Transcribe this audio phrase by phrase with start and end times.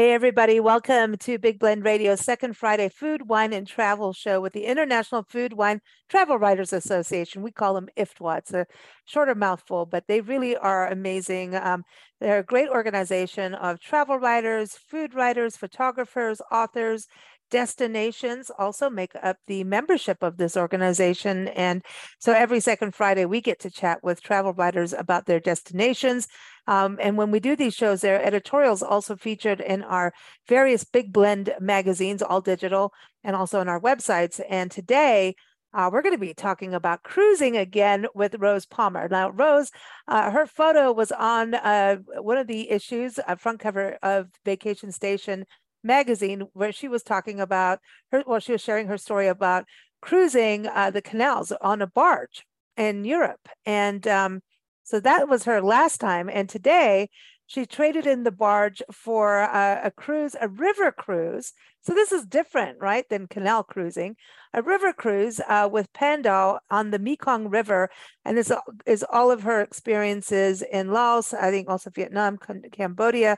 [0.00, 4.54] Hey, everybody, welcome to Big Blend Radio's second Friday food, wine, and travel show with
[4.54, 7.42] the International Food, Wine, Travel Writers Association.
[7.42, 8.38] We call them IFTWA.
[8.38, 8.66] It's a
[9.04, 11.54] shorter mouthful, but they really are amazing.
[11.54, 11.84] Um,
[12.18, 17.06] they're a great organization of travel writers, food writers, photographers, authors,
[17.50, 21.48] destinations also make up the membership of this organization.
[21.48, 21.84] And
[22.18, 26.28] so every second Friday, we get to chat with travel writers about their destinations.
[26.66, 30.12] Um, and when we do these shows, their editorials also featured in our
[30.48, 32.92] various Big Blend magazines, all digital,
[33.24, 34.40] and also on our websites.
[34.48, 35.34] And today,
[35.72, 39.08] uh, we're going to be talking about cruising again with Rose Palmer.
[39.08, 39.70] Now, Rose,
[40.08, 44.90] uh, her photo was on uh, one of the issues, uh, front cover of Vacation
[44.90, 45.44] Station
[45.82, 47.80] magazine, where she was talking about
[48.12, 49.64] her, well, she was sharing her story about
[50.00, 52.44] cruising uh, the canals on a barge
[52.76, 53.48] in Europe.
[53.66, 54.40] And um,
[54.82, 56.28] so that was her last time.
[56.28, 57.08] And today,
[57.50, 61.52] she traded in the barge for a, a, cruise, a river cruise.
[61.80, 64.14] So this is different, right, than canal cruising.
[64.54, 67.90] A river cruise uh, with Pandaw on the Mekong River,
[68.24, 68.52] and this
[68.86, 72.38] is all of her experiences in Laos, I think also Vietnam,
[72.70, 73.36] Cambodia.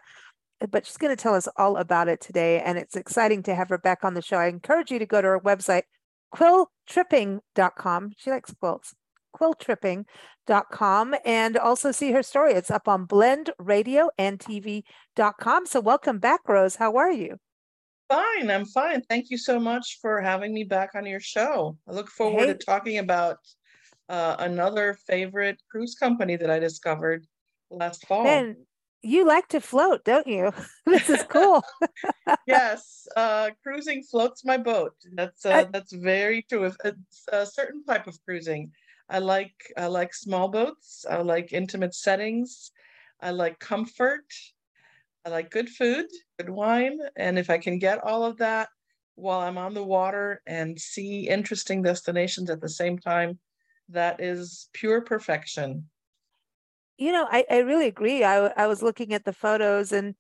[0.70, 3.68] But she's going to tell us all about it today, and it's exciting to have
[3.68, 4.36] her back on the show.
[4.36, 5.82] I encourage you to go to her website,
[6.34, 8.12] quiltripping.com.
[8.16, 8.94] She likes quilts
[9.32, 12.52] quiltripping.com and also see her story.
[12.52, 15.66] It's up on blendradioandtv.com.
[15.66, 16.76] So welcome back, Rose.
[16.76, 17.38] How are you?
[18.08, 19.02] Fine, I'm fine.
[19.08, 21.78] Thank you so much for having me back on your show.
[21.88, 22.52] I look forward hey.
[22.52, 23.38] to talking about
[24.08, 27.26] uh, another favorite cruise company that I discovered
[27.70, 28.26] last fall.
[28.26, 28.56] And
[29.02, 30.52] you like to float, don't you?
[30.86, 31.62] this is cool.
[32.46, 34.94] yes, uh, cruising floats my boat.
[35.14, 36.72] That's uh, I, that's very true.
[36.84, 38.72] It's a certain type of cruising.
[39.08, 41.04] I like I like small boats.
[41.08, 42.72] I like intimate settings.
[43.20, 44.24] I like comfort.
[45.24, 46.06] I like good food,
[46.38, 48.68] good wine, and if I can get all of that
[49.14, 53.38] while I'm on the water and see interesting destinations at the same time,
[53.88, 55.88] that is pure perfection.
[57.02, 58.22] You know, I, I really agree.
[58.22, 60.14] I, I was looking at the photos, and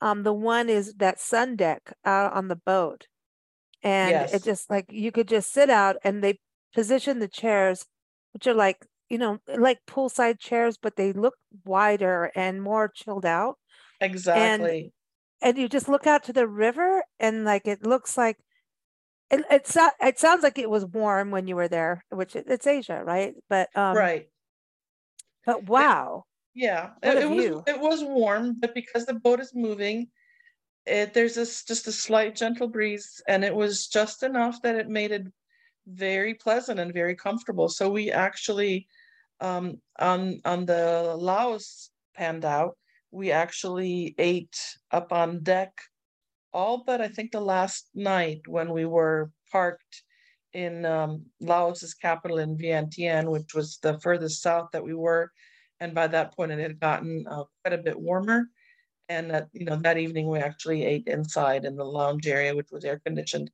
[0.00, 3.06] um, the one is that sun deck out on the boat.
[3.82, 4.34] And yes.
[4.34, 6.38] it just like you could just sit out and they
[6.74, 7.86] position the chairs
[8.32, 11.32] which are like you know like poolside chairs but they look
[11.64, 13.56] wider and more chilled out
[13.98, 14.92] exactly
[15.40, 18.36] and, and you just look out to the river and like it looks like
[19.30, 22.66] it, it's it sounds like it was warm when you were there which it, it's
[22.66, 24.28] asia right but um right
[25.46, 26.24] but wow
[26.54, 30.08] it, yeah it, it was it was warm but because the boat is moving
[30.84, 34.88] it there's this just a slight gentle breeze and it was just enough that it
[34.88, 35.26] made it
[35.86, 37.68] very pleasant and very comfortable.
[37.68, 38.86] So we actually
[39.40, 42.72] um, on on the Laos Pandaw,
[43.10, 44.58] we actually ate
[44.90, 45.72] up on deck
[46.52, 50.02] all but I think the last night when we were parked
[50.56, 55.30] in um, Laos's capital in Vientiane, which was the furthest south that we were,
[55.80, 58.48] and by that point it had gotten uh, quite a bit warmer.
[59.08, 62.72] And that you know that evening we actually ate inside in the lounge area, which
[62.72, 63.50] was air conditioned.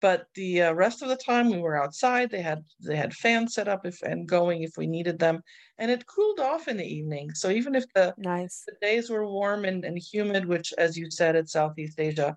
[0.00, 2.30] But the uh, rest of the time we were outside.
[2.30, 5.42] They had they had fans set up if and going if we needed them.
[5.76, 7.34] And it cooled off in the evening.
[7.34, 8.64] So even if the nice.
[8.66, 12.36] the days were warm and, and humid which as you said it's southeast asia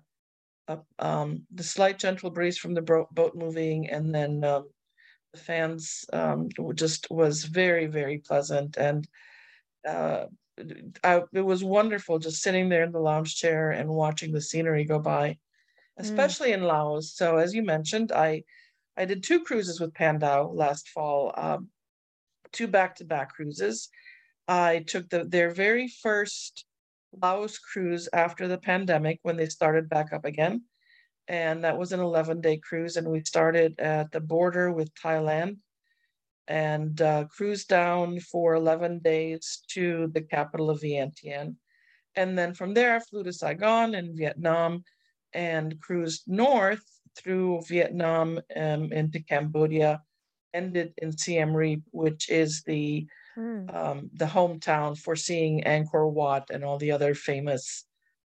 [0.98, 4.68] um, the slight gentle breeze from the boat moving and then um,
[5.32, 9.08] the fans um, just was very very pleasant and
[9.88, 10.26] uh,
[11.02, 14.84] I, it was wonderful just sitting there in the lounge chair and watching the scenery
[14.84, 15.38] go by
[15.98, 16.04] Mm.
[16.04, 16.54] especially mm.
[16.54, 17.14] in Laos.
[17.14, 18.44] So as you mentioned, I
[18.96, 21.70] I did two cruises with Pandaw last fall, um,
[22.52, 23.88] two back-to-back cruises.
[24.46, 26.66] I took the, their very first
[27.20, 30.62] Laos cruise after the pandemic when they started back up again.
[31.28, 32.96] And that was an 11 day cruise.
[32.96, 35.58] And we started at the border with Thailand
[36.48, 41.56] and uh, cruised down for 11 days to the capital of Vientiane.
[42.16, 44.84] And then from there, I flew to Saigon in Vietnam
[45.32, 46.84] and cruised north
[47.16, 50.02] through Vietnam um, into Cambodia,
[50.52, 53.06] ended in Siem Reap, which is the
[53.36, 53.74] mm.
[53.74, 57.84] um, the hometown for seeing Angkor Wat and all the other famous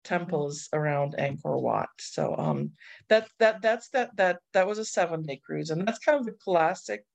[0.04, 0.78] temples mm.
[0.78, 1.90] around Angkor Wat.
[2.00, 2.72] So um,
[3.10, 6.26] that that that's that that that was a seven day cruise, and that's kind of
[6.26, 7.06] the classic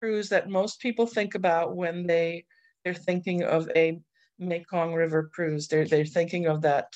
[0.00, 2.44] cruise that most people think about when they
[2.84, 4.00] they're thinking of a
[4.38, 5.68] Mekong River cruise.
[5.68, 6.94] They're they're thinking of that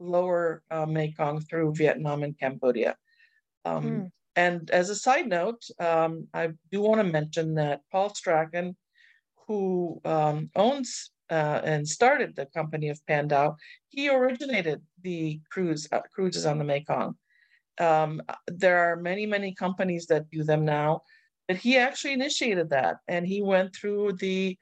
[0.00, 2.96] lower uh, Mekong through Vietnam and Cambodia.
[3.64, 4.10] Um, mm.
[4.36, 8.76] And as a side note, um, I do want to mention that Paul Strachan,
[9.48, 13.56] who um, owns uh, and started the company of Pandaw,
[13.88, 17.16] he originated the cruise uh, cruises on the Mekong.
[17.80, 21.02] Um, there are many, many companies that do them now,
[21.46, 24.56] but he actually initiated that, and he went through the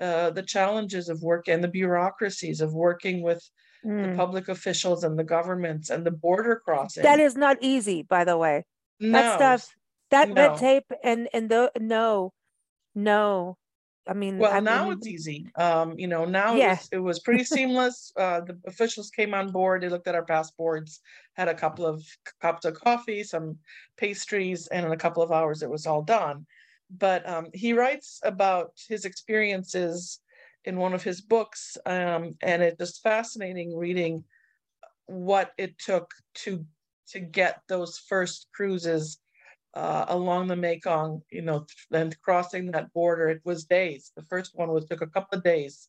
[0.00, 3.46] uh, the challenges of work and the bureaucracies of working with
[3.84, 4.10] mm.
[4.10, 7.02] the public officials and the governments and the border crossing.
[7.02, 8.64] That is not easy, by the way.
[8.98, 9.76] No, that stuff,
[10.10, 10.34] that no.
[10.34, 12.32] red tape, and and the no,
[12.94, 13.58] no.
[14.10, 15.46] I mean, well, I now mean, it's easy.
[15.54, 16.64] Um, you know, now yeah.
[16.64, 18.12] it, was, it was pretty seamless.
[18.16, 19.82] uh, the officials came on board.
[19.82, 20.98] They looked at our passports,
[21.34, 22.04] had a couple of
[22.42, 23.56] cups of coffee, some
[23.96, 26.44] pastries, and in a couple of hours, it was all done.
[26.98, 30.18] But um, he writes about his experiences
[30.64, 34.24] in one of his books, um, and it's just fascinating reading
[35.06, 36.66] what it took to
[37.10, 39.18] to get those first cruises
[39.74, 43.28] uh, along the Mekong, you know, and crossing that border.
[43.28, 44.12] It was days.
[44.16, 45.88] The first one was took a couple of days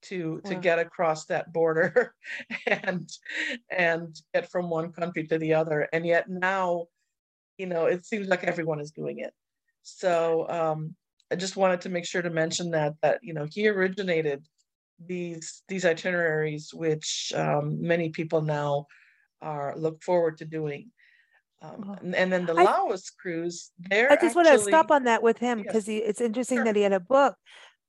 [0.00, 2.14] to to get across that border
[2.66, 3.10] and
[3.70, 5.88] and get from one country to the other.
[5.92, 6.86] And yet now,
[7.58, 9.32] you know, it seems like everyone is doing it.
[9.82, 10.94] So um,
[11.30, 14.44] I just wanted to make sure to mention that that you know he originated
[15.04, 18.86] these these itineraries, which um, many people now
[19.40, 20.90] are look forward to doing.
[21.60, 24.10] Um, and, and, then the I, Laos cruise, there.
[24.12, 26.02] I just actually, want to stop on that with him because yes.
[26.06, 26.64] it's interesting sure.
[26.66, 27.34] that he had a book.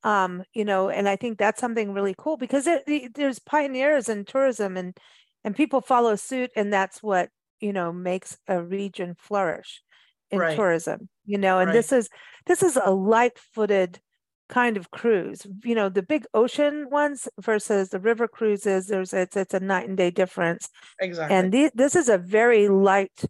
[0.01, 4.25] Um, you know, and I think that's something really cool because it, there's pioneers in
[4.25, 4.97] tourism and
[5.43, 7.29] and people follow suit, and that's what
[7.59, 9.81] you know makes a region flourish
[10.31, 10.55] in right.
[10.55, 11.73] tourism you know and right.
[11.73, 12.09] this is
[12.45, 13.99] this is a light-footed
[14.47, 19.37] kind of cruise you know the big ocean ones versus the river cruises there's it's
[19.37, 20.69] it's a night and day difference
[20.99, 23.23] exactly and the, this is a very light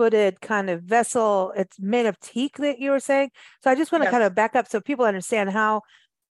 [0.00, 3.30] footed kind of vessel it's made of teak that you were saying
[3.62, 4.12] so i just want to yes.
[4.12, 5.82] kind of back up so people understand how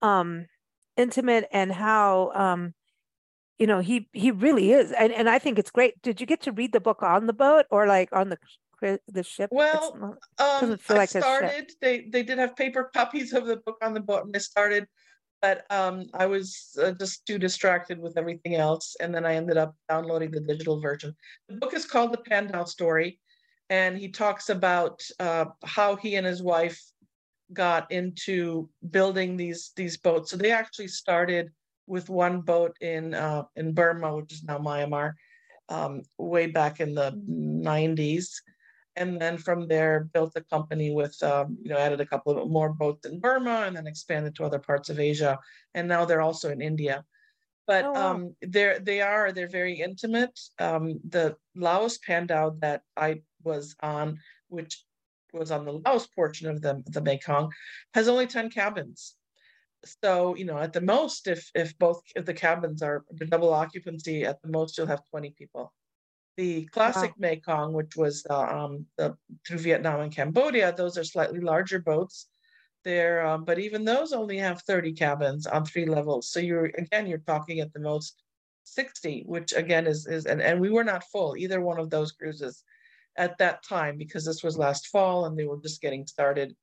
[0.02, 0.44] um
[0.98, 2.74] intimate and how um
[3.58, 6.42] you know he he really is and, and i think it's great did you get
[6.42, 8.36] to read the book on the boat or like on the
[9.08, 9.50] the ship?
[9.52, 9.96] Well,
[10.38, 11.72] not, um, I like started.
[11.80, 14.86] They they did have paper copies of the book on the boat, and I started,
[15.40, 19.56] but um, I was uh, just too distracted with everything else, and then I ended
[19.56, 21.14] up downloading the digital version.
[21.48, 23.18] The book is called The Pandaw Story,
[23.74, 26.80] and he talks about uh, how he and his wife
[27.52, 30.30] got into building these these boats.
[30.30, 31.44] So they actually started
[31.94, 35.08] with one boat in uh, in Burma, which is now Myanmar,
[35.68, 38.26] um, way back in the 90s
[38.96, 42.48] and then from there built a company with um, you know added a couple of
[42.48, 45.38] more boats in burma and then expanded to other parts of asia
[45.74, 47.04] and now they're also in india
[47.66, 48.10] but oh, wow.
[48.10, 54.18] um, they're they are they're very intimate um, the laos pandaw that i was on
[54.48, 54.84] which
[55.32, 57.52] was on the laos portion of the, the mekong
[57.92, 59.16] has only 10 cabins
[60.02, 63.52] so you know at the most if if both if the cabins are the double
[63.52, 65.72] occupancy at the most you'll have 20 people
[66.36, 67.28] the classic wow.
[67.28, 72.28] Mekong, which was uh, um, the, through Vietnam and Cambodia, those are slightly larger boats.
[72.84, 76.28] There, um, but even those only have 30 cabins on three levels.
[76.28, 78.22] So you're again, you're talking at the most
[78.64, 82.12] 60, which again is is and, and we were not full either one of those
[82.12, 82.62] cruises
[83.16, 86.54] at that time because this was last fall and they were just getting started,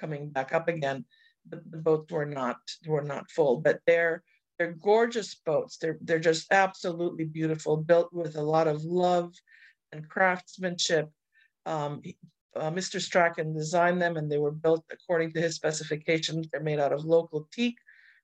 [0.00, 1.04] coming back up again.
[1.48, 4.22] The, the boats were not were not full, but they're
[4.58, 5.78] they're gorgeous boats.
[5.78, 9.32] They're they're just absolutely beautiful, built with a lot of love
[9.92, 11.08] and craftsmanship.
[11.66, 12.02] Um,
[12.56, 13.00] uh, Mr.
[13.00, 16.48] Strachan designed them, and they were built according to his specifications.
[16.48, 17.76] They're made out of local teak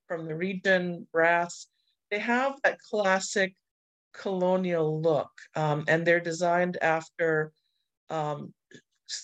[0.08, 1.68] from the region, brass.
[2.10, 3.54] They have that classic
[4.12, 7.52] colonial look, um, and they're designed after
[8.10, 8.52] um,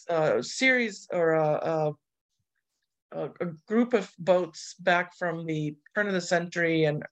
[0.08, 1.92] a series or a, a
[3.14, 7.04] a, group of boats back from the turn of the century and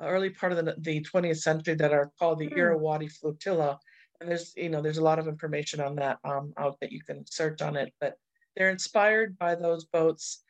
[0.00, 2.56] early part of the, the 20th century that are called the mm.
[2.56, 3.78] Irrawaddy Flotilla.
[4.20, 7.02] And there's, you know, there's a lot of information on that um, out that you
[7.02, 8.14] can search on it, but
[8.56, 10.42] they're inspired by those boats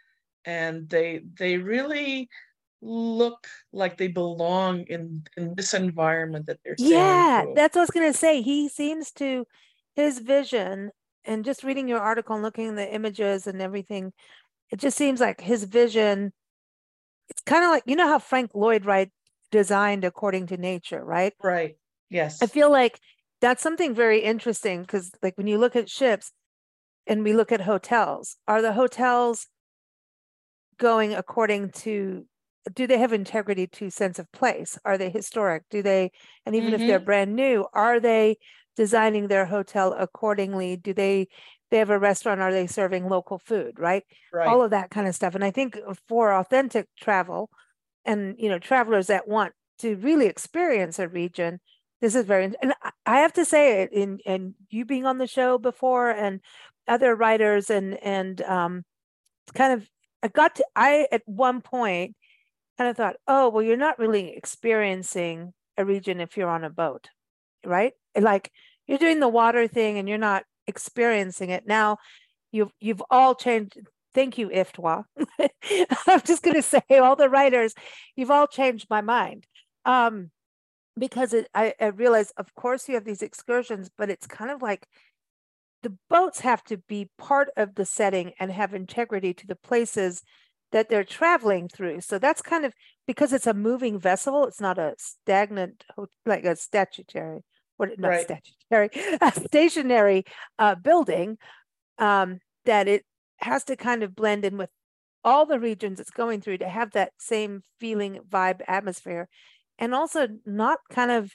[0.44, 2.28] and they, they really
[2.80, 7.90] look like they belong in, in this environment that they're Yeah, that's what I was
[7.90, 8.42] going to say.
[8.42, 9.46] He seems to,
[9.96, 10.90] his vision
[11.24, 14.12] and just reading your article and looking at the images and everything
[14.70, 16.32] it just seems like his vision
[17.28, 19.10] it's kind of like you know how frank lloyd wright
[19.50, 21.32] designed according to nature right?
[21.42, 21.76] Right.
[22.10, 22.42] Yes.
[22.42, 23.00] I feel like
[23.40, 26.32] that's something very interesting because like when you look at ships
[27.06, 29.46] and we look at hotels are the hotels
[30.78, 32.26] going according to
[32.74, 34.76] do they have integrity to sense of place?
[34.84, 35.62] Are they historic?
[35.70, 36.10] Do they
[36.44, 37.04] and even if they're mm-hmm.
[37.06, 38.38] brand new are they
[38.76, 40.76] designing their hotel accordingly.
[40.76, 41.28] Do they
[41.70, 44.04] they have a restaurant are they serving local food right?
[44.32, 44.46] Right.
[44.46, 45.34] all of that kind of stuff.
[45.34, 45.78] And i think
[46.08, 47.50] for authentic travel
[48.04, 51.60] and you know travelers that want to really experience a region
[52.00, 52.72] this is very and
[53.04, 56.40] I- have to say it in and you being on the show before and
[56.88, 58.84] other writers and and um
[59.54, 59.88] kind of
[60.22, 62.14] i got to i at one point
[62.78, 66.70] kind of thought oh well you're not really experiencing a region if you're on a
[66.70, 67.08] boat
[67.64, 67.92] right
[68.22, 68.50] like
[68.86, 71.66] you're doing the water thing and you're not experiencing it.
[71.66, 71.98] Now
[72.52, 73.78] you've you've all changed
[74.14, 75.04] thank you iftwa.
[76.06, 77.74] I'm just going to say all the writers
[78.14, 79.46] you've all changed my mind.
[79.84, 80.30] Um
[80.98, 84.62] because it, I, I realize of course you have these excursions but it's kind of
[84.62, 84.86] like
[85.82, 90.22] the boats have to be part of the setting and have integrity to the places
[90.72, 92.00] that they're traveling through.
[92.00, 92.72] So that's kind of
[93.06, 95.84] because it's a moving vessel it's not a stagnant
[96.24, 97.42] like a statutory
[97.78, 98.24] or not Right.
[98.24, 98.90] statutory
[99.20, 100.24] a stationary
[100.58, 101.38] uh, building
[101.98, 103.04] um, that it
[103.38, 104.70] has to kind of blend in with
[105.24, 109.28] all the regions it's going through to have that same feeling vibe atmosphere
[109.78, 111.32] and also not kind of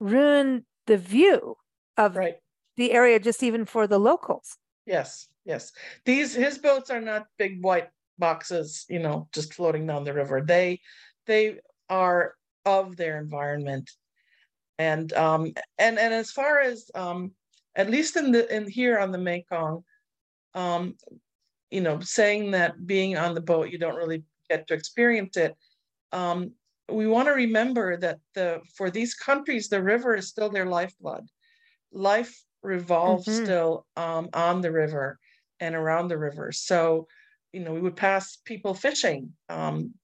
[0.00, 1.56] ruin the view
[1.96, 2.36] of Right.
[2.76, 5.72] the area just even for the locals Yes, yes.
[6.04, 10.40] These his boats are not big white boxes, you know, just floating down the river.
[10.40, 10.80] They
[11.26, 11.58] they
[11.90, 13.90] are of their environment.
[14.78, 17.32] And um and and as far as um
[17.76, 19.84] at least in the in here on the Mekong,
[20.54, 20.96] um
[21.70, 25.56] you know, saying that being on the boat you don't really get to experience it.
[26.12, 26.52] Um
[26.90, 31.26] we want to remember that the for these countries the river is still their lifeblood.
[31.92, 33.32] Life revolves Mhm.
[33.32, 35.18] still um, on the river
[35.60, 36.52] and around the river.
[36.52, 37.06] So,
[37.52, 39.94] you know, we would pass people fishing, um,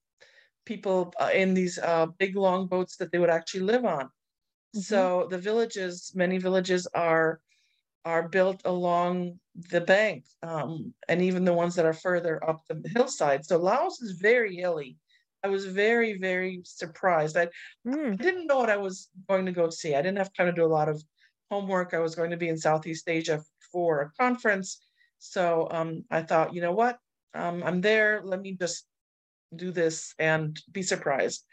[0.66, 4.10] people uh, in these uh, big long boats that they would actually live on.
[4.74, 4.82] Mhm.
[4.82, 7.40] So the villages, many villages are
[8.04, 12.82] are built along the bank, um, and even the ones that are further up the
[12.94, 13.44] hillside.
[13.46, 14.98] So Laos is very hilly.
[15.44, 17.36] I was very, very surprised.
[17.36, 17.48] I,
[17.86, 19.94] Mm, I didn't know what I was going to go see.
[19.94, 21.02] I didn't have time to do a lot of
[21.50, 21.94] homework.
[21.94, 24.80] I was going to be in Southeast Asia for a conference.
[25.18, 26.98] So um, I thought, you know what?
[27.34, 28.22] Um, I'm there.
[28.24, 28.86] Let me just
[29.56, 31.46] do this and be surprised.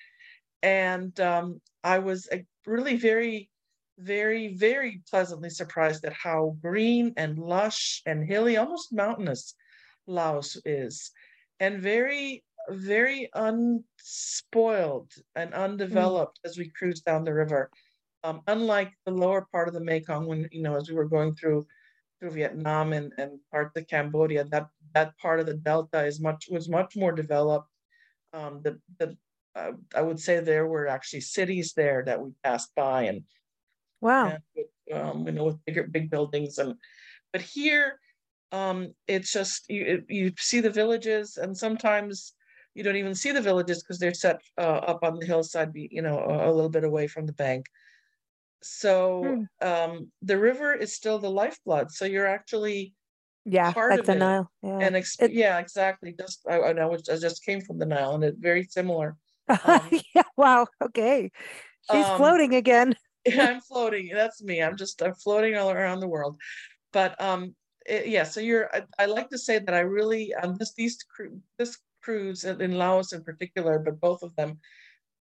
[0.63, 3.49] And um, I was uh, really very,
[3.97, 9.55] very, very pleasantly surprised at how green and lush and hilly, almost mountainous
[10.07, 11.11] Laos is.
[11.59, 17.69] And very, very unspoiled and undeveloped as we cruised down the river.
[18.23, 21.33] Um, unlike the lower part of the Mekong, when you know, as we were going
[21.35, 21.65] through
[22.19, 26.47] through Vietnam and, and parts of Cambodia, that that part of the delta is much
[26.49, 27.67] was much more developed.
[28.33, 29.17] Um, the the
[29.55, 33.23] uh, I would say there were actually cities there that we passed by and,
[33.99, 34.27] wow.
[34.31, 36.75] and with, um, you know with bigger big buildings and
[37.31, 37.99] but here
[38.51, 42.33] um, it's just you it- you see the villages and sometimes
[42.75, 45.89] you don't even see the villages because they're set uh, up on the hillside be-
[45.91, 47.65] you know a, a little bit away from the bank.
[48.63, 52.93] So um, the river is still the lifeblood so you're actually
[53.45, 54.19] yeah part like of the it.
[54.19, 54.79] nile yeah.
[54.79, 58.13] And ex- It- yeah exactly just I, I know I just came from the Nile
[58.15, 59.17] and it's very similar
[59.65, 61.31] um, yeah wow okay
[61.89, 64.09] she's um, floating again Yeah, I'm floating.
[64.13, 64.63] That's me.
[64.63, 66.37] I'm just I'm floating all around the world.
[66.93, 67.55] But um,
[67.85, 68.23] it- yeah.
[68.23, 68.69] So you're.
[68.75, 70.97] I, I like to say that I really um this these
[71.59, 74.59] this cruise in, in Laos in particular, but both of them,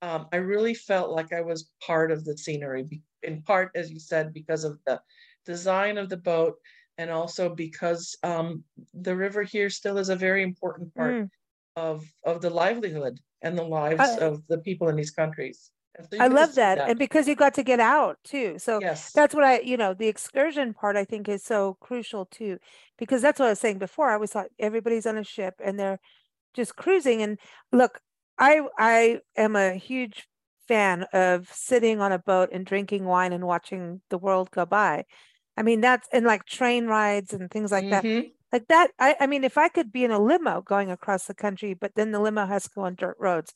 [0.01, 2.85] um, I really felt like I was part of the scenery.
[3.23, 5.01] In part, as you said, because of the
[5.45, 6.55] design of the boat,
[6.97, 11.29] and also because um the river here still is a very important part Mm.
[11.77, 15.71] Of of the livelihood and the lives I- of the people in these countries.
[16.11, 16.77] So i love see that.
[16.89, 19.95] and because you got to get out too so yes, that's what I, you know,
[19.95, 22.59] the excursion part I think is so crucial too,
[22.99, 24.11] because that's what I was saying before.
[24.11, 25.99] I always thought everybody's on a ship and they're
[26.53, 27.23] just cruising.
[27.23, 27.39] And
[27.71, 27.99] look,
[28.37, 30.27] I I am a huge
[30.67, 35.05] fan of sitting on a boat and drinking wine and watching the world go by.
[35.57, 38.03] I mean, that's and like train rides and things like that.
[38.03, 38.27] Mm-hmm.
[38.51, 41.33] Like that, I, I mean, if I could be in a limo going across the
[41.33, 43.53] country, but then the limo has to go on dirt roads.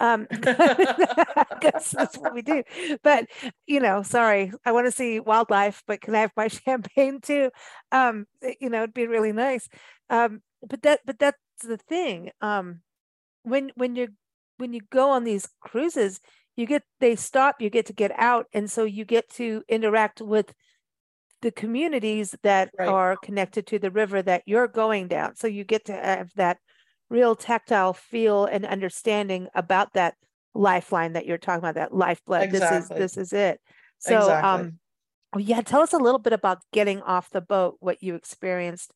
[0.00, 2.62] Um, because that's what we do.
[3.02, 3.26] But
[3.66, 7.50] you know, sorry, I want to see wildlife, but can I have my champagne too?
[7.92, 8.26] Um,
[8.60, 9.68] you know, it'd be really nice.
[10.08, 12.30] Um, but that, but that's the thing.
[12.40, 12.80] Um,
[13.42, 14.08] when when you're
[14.58, 16.20] when you go on these cruises,
[16.56, 20.20] you get they stop, you get to get out, and so you get to interact
[20.20, 20.52] with
[21.42, 22.88] the communities that Right.
[22.88, 25.36] are connected to the river that you're going down.
[25.36, 26.58] So you get to have that
[27.08, 30.14] real tactile feel and understanding about that
[30.54, 32.42] lifeline that you're talking about, that lifeblood.
[32.42, 32.98] Exactly.
[32.98, 33.60] This is this is it.
[33.98, 34.60] So Exactly.
[34.60, 34.78] um
[35.38, 38.92] yeah, tell us a little bit about getting off the boat, what you experienced.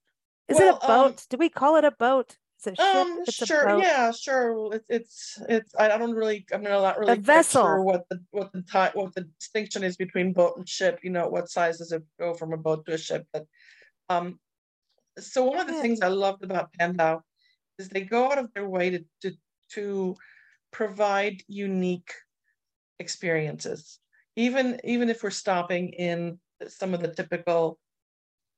[0.49, 1.27] Is Well, it a um, boat?
[1.31, 2.37] Do we call it a boat?
[2.65, 3.07] Is it a ship?
[3.07, 3.83] Um, it's a sure, boat.
[3.83, 4.75] yeah, sure.
[4.75, 5.75] It's it's it's.
[5.79, 6.47] I don't really.
[6.53, 7.63] I'm not really quite vessel.
[7.63, 11.01] sure what the what the time what the distinction is between boat and ship.
[11.03, 13.27] You know, what size does it go from a boat to a ship?
[13.33, 13.47] But
[14.09, 14.39] um,
[15.19, 15.83] so one of the Yeah.
[15.83, 17.21] things I loved about Pandaw
[17.79, 19.33] is they go out of their way to to
[19.73, 20.17] to
[20.73, 22.13] provide unique
[22.99, 23.99] experiences.
[24.37, 27.79] Even even if we're stopping in some of the typical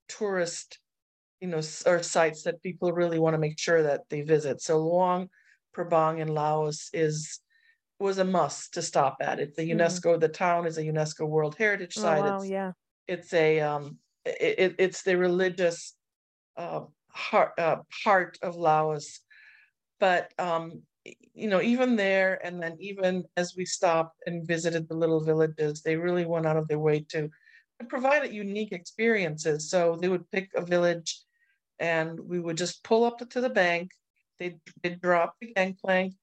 [0.08, 0.78] tourist
[1.40, 4.61] you know, or sites that people really want to make sure that they visit.
[4.61, 5.28] So Luang
[5.76, 7.40] Prabang in Laos is
[7.99, 9.40] was a must to stop at.
[9.40, 9.71] It's a Mhm.
[9.71, 10.21] UNESCO.
[10.21, 12.26] The town is a UNESCO World Heritage Oh, Site.
[12.26, 12.73] wow, it's yeah.
[13.09, 15.97] it's a um it, it it's the religious
[16.57, 19.21] uh, heart uh, part of Laos.
[20.00, 20.83] But um
[21.35, 25.83] you know even there and then even as we stopped and visited the little villages,
[25.83, 27.31] they really went out of their way to
[27.81, 29.71] to provide unique experiences.
[29.71, 31.23] So they would pick a village
[31.78, 33.90] and we would just pull up to the bank.
[34.38, 36.14] They'd, they'd drop the gangplank.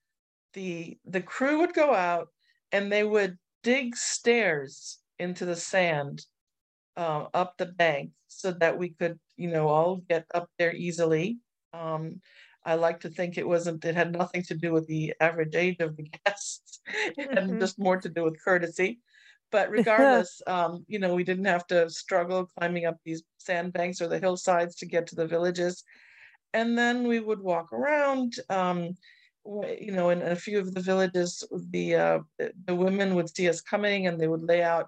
[0.53, 2.29] The the crew would go out
[2.72, 6.25] and they would dig stairs into the sand
[6.95, 11.39] uh, up the bank so that we could, you know, all get up there easily.
[11.74, 12.22] Um,
[12.65, 15.77] I like to think it wasn't, it had nothing to do with the average age
[15.79, 16.81] of the guests.
[16.88, 17.60] It had Mhm.
[17.60, 19.01] just more to do with courtesy.
[19.53, 24.10] But regardless, um, you know, we didn't have to struggle climbing up these sandbanks or
[24.10, 25.83] the hillsides to get to the villages.
[26.53, 28.33] And then we would walk around.
[28.50, 28.95] Um,
[29.45, 32.19] you know, in a few of the villages, the uh,
[32.65, 34.88] the women would see us coming and they would lay out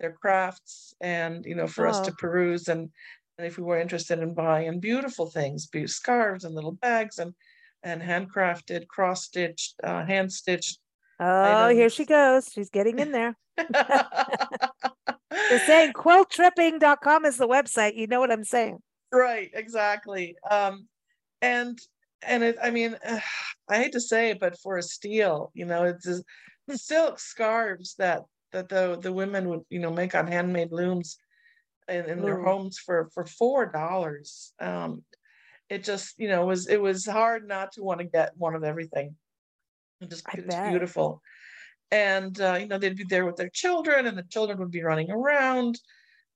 [0.00, 2.18] their crafts and you know for us to Oh.
[2.18, 2.90] peruse and
[3.38, 7.34] and if we were interested in buying beautiful things, be scarves and little bags and
[7.82, 10.80] and handcrafted, cross stitched, uh, hand stitched.
[11.18, 12.50] Oh, here she goes.
[12.52, 13.36] She's getting in there.
[13.56, 13.68] They're
[15.66, 17.96] saying quiltripping.com is the website.
[17.96, 18.80] You know what I'm saying?
[19.12, 20.86] right exactly um
[21.42, 21.78] and
[22.22, 22.96] and it i mean
[23.68, 26.24] i hate to say it but for a steal you know it's just
[26.70, 31.18] silk scarves that that the the women would you know make on handmade looms
[31.88, 35.04] in, in their homes for for four dollars um
[35.70, 38.64] it just you know was it was hard not to want to get one of
[38.64, 39.14] everything
[40.00, 40.64] it just I it's bet.
[40.64, 41.22] beautiful
[41.90, 44.82] and uh, you know they'd be there with their children and the children would be
[44.82, 45.78] running around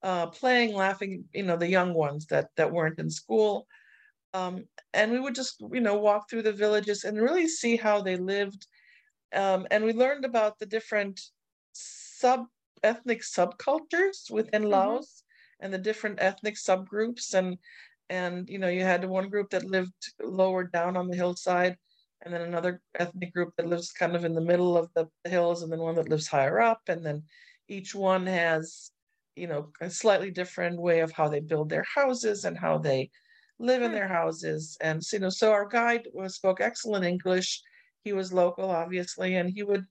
[0.02, 3.66] uh, playing laughing you know the young ones that that weren't in school
[4.32, 8.00] um, and we would just you know walk through the villages and really see how
[8.00, 8.66] they lived
[9.34, 11.20] um, and we learned about the different
[11.72, 12.46] sub
[12.82, 14.70] ethnic subcultures within Mhm.
[14.70, 15.24] laos
[15.60, 17.58] and the different ethnic subgroups and
[18.08, 19.92] and you know you had one group that lived
[20.22, 21.76] lower down on the hillside
[22.22, 25.62] and then another ethnic group that lives kind of in the middle of the hills
[25.62, 27.22] and then one that lives higher up and then
[27.68, 28.90] each one has
[29.36, 33.10] you know a slightly different way of how they build their houses and how they
[33.58, 33.96] live in Hmm.
[33.96, 37.62] their houses and so, you know so our guide was spoke excellent english
[38.04, 39.84] he was local obviously and he would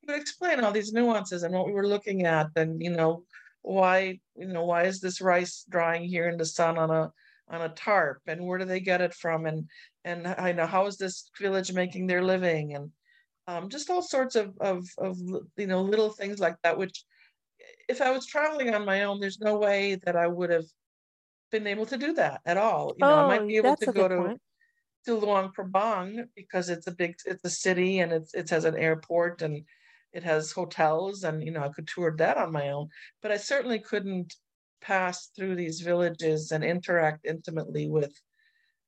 [0.00, 3.24] he would explain all these nuances and what we were looking at and you know
[3.62, 7.12] why you know why is this rice drying here in the sun on a
[7.50, 9.68] on a tarp and where do they get it from and
[10.04, 12.90] and I know how is this village making their living and
[13.46, 15.18] um, just all sorts of, of of
[15.56, 17.04] you know little things like that which
[17.88, 20.66] if I was traveling on my own there's no way that I would have
[21.50, 23.86] been able to do that at all you know I Oh, might be able to
[23.88, 24.40] go to point.
[25.06, 28.76] to Luang Prabang because it's a big it's a city and it's it has an
[28.76, 29.64] airport and
[30.12, 32.88] it has hotels and you know I could tour that on my own
[33.22, 34.34] but I certainly couldn't
[34.80, 38.14] pass through these villages and interact intimately with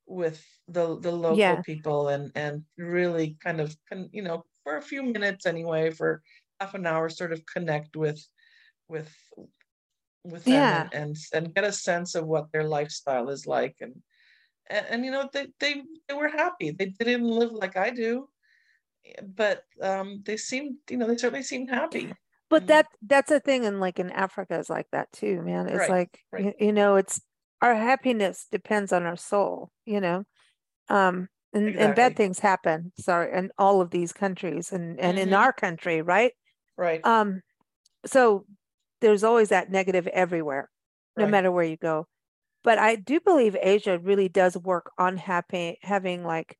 [0.05, 1.61] with the the local Yeah.
[1.61, 3.75] people and and really kind of
[4.11, 6.21] you know for a few minutes anyway for
[6.59, 8.21] half an hour sort of connect with
[8.87, 9.13] with
[10.23, 10.81] with them Yeah.
[10.81, 13.93] and, and and get a sense of what their lifestyle is like and
[14.69, 18.27] and, and you know they, they they were happy they, didn't live like i do
[19.35, 22.13] but um they seemed you know they certainly seemed happy
[22.49, 22.67] But Mm.
[22.67, 25.67] that that's a thing in like in Africa is like that too, man.
[25.69, 26.45] It's Right, like right.
[26.45, 27.21] you, you know, it's
[27.61, 30.23] our happiness depends on our soul, you know.
[30.89, 35.33] Um and, and bad things happen, sorry, in all of these countries and, and in
[35.33, 35.33] Mhm.
[35.33, 36.33] our country, right?
[36.77, 37.41] right Um
[38.05, 38.45] so
[39.01, 40.69] there's always that negative everywhere,
[41.17, 41.27] no Right.
[41.27, 42.07] matter where you go.
[42.63, 46.57] But I do believe Asia really does work on happy having like,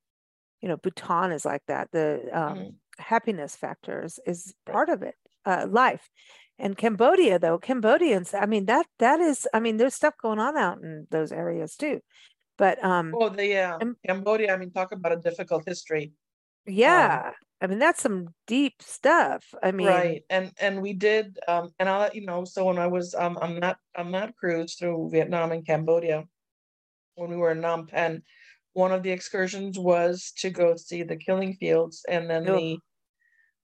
[0.61, 1.89] you know, Bhutan is like that.
[1.91, 2.77] The um Mhm.
[2.99, 6.09] happiness factors is part of it uh life
[6.59, 10.57] and cambodia though cambodians i mean that that is i mean there's stuff going on
[10.57, 11.99] out in those areas too
[12.57, 14.53] But um, Oh, the yeah, Um, Cambodia.
[14.53, 16.13] I mean, talk about a difficult history.
[16.65, 19.53] yeah, I mean that's some deep stuff.
[19.63, 22.77] I mean, Right, and and we did, um, and I'll let you know, so when
[22.77, 26.25] I was um on that on that cruise through Vietnam and Cambodia,
[27.15, 28.21] when we were in Phnom Penh,
[28.73, 32.59] one of the excursions was to go see the killing fields, and then Ugh.
[32.59, 32.79] the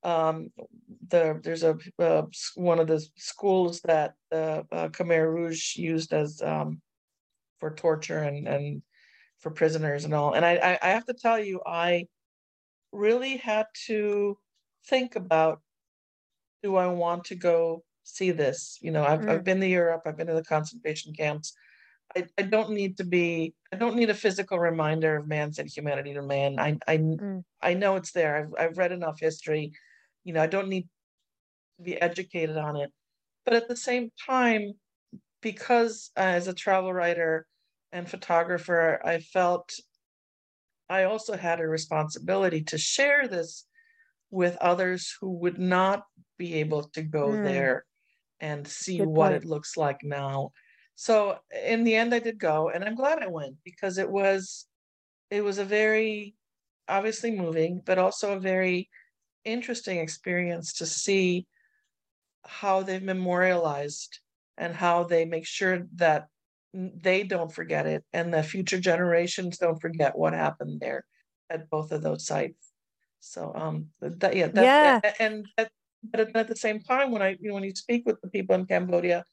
[0.04, 0.50] um
[1.10, 2.24] the there's a uh,
[2.56, 6.82] one of the schools that the uh, Khmer Rouge used as um
[7.60, 8.82] for torture and and
[9.40, 12.08] for prisoners and all, and I I, I have to tell you, I
[12.92, 14.38] really had to
[14.88, 15.62] think about
[16.64, 18.78] do I want to go see this?
[18.82, 19.44] You know, I've, I've Mm.
[19.46, 21.54] been to Europe, I've been to the concentration camps.
[22.16, 26.14] I, I don't need to be, I don't need a physical reminder of man's inhumanity
[26.16, 26.60] to man.
[26.60, 27.44] I, I, Mm.
[27.62, 28.36] I know it's there.
[28.38, 29.72] I've, I've read enough history.
[30.24, 32.92] You know, I don't need to be educated on it.
[33.46, 34.74] But at the same time,
[35.42, 37.48] because uh, as a travel writer
[37.92, 39.72] and photographer, I felt
[40.90, 43.66] I also had a responsibility to share this
[44.32, 46.06] with others who would not
[46.38, 47.44] be able to go Mm.
[47.44, 47.86] there
[48.40, 49.44] and see Good what point.
[49.44, 50.52] it looks like now.
[50.96, 54.68] So in the end, I did go, and I'm glad I went because it was
[55.32, 56.36] it was a very
[56.88, 58.90] obviously moving, but also a very
[59.46, 61.48] interesting experience to see
[62.46, 64.20] how they've memorialized
[64.58, 66.28] and how they make sure that
[66.74, 71.04] they don't forget it and the future generations don't forget what happened there
[71.50, 72.72] at both of those sites.
[73.20, 75.00] So um that yeah that Yeah.
[75.04, 75.72] a- and at,
[76.04, 78.30] but at- at the same time when I you know when you speak with the
[78.30, 79.26] people in Cambodia,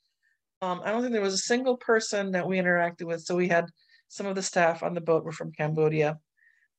[0.62, 3.22] um I don't think there was a single person that we interacted with.
[3.22, 3.66] So we had
[4.08, 6.18] some of the staff on the boat were from Cambodia.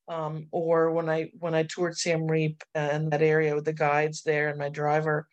[0.08, 4.22] Um, or when I when I toured Siem Reap and that area with the guides
[4.22, 5.28] there and my driver,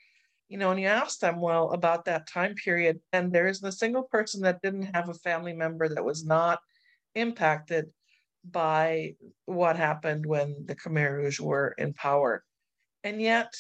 [0.50, 3.72] you know, and you ask them, well, about that time period, and there isn't a
[3.72, 6.60] single person that didn't have a family member that was not
[7.16, 7.86] impacted
[8.44, 12.44] by what happened when the Khmer Rouge were in power.
[13.04, 13.54] And yet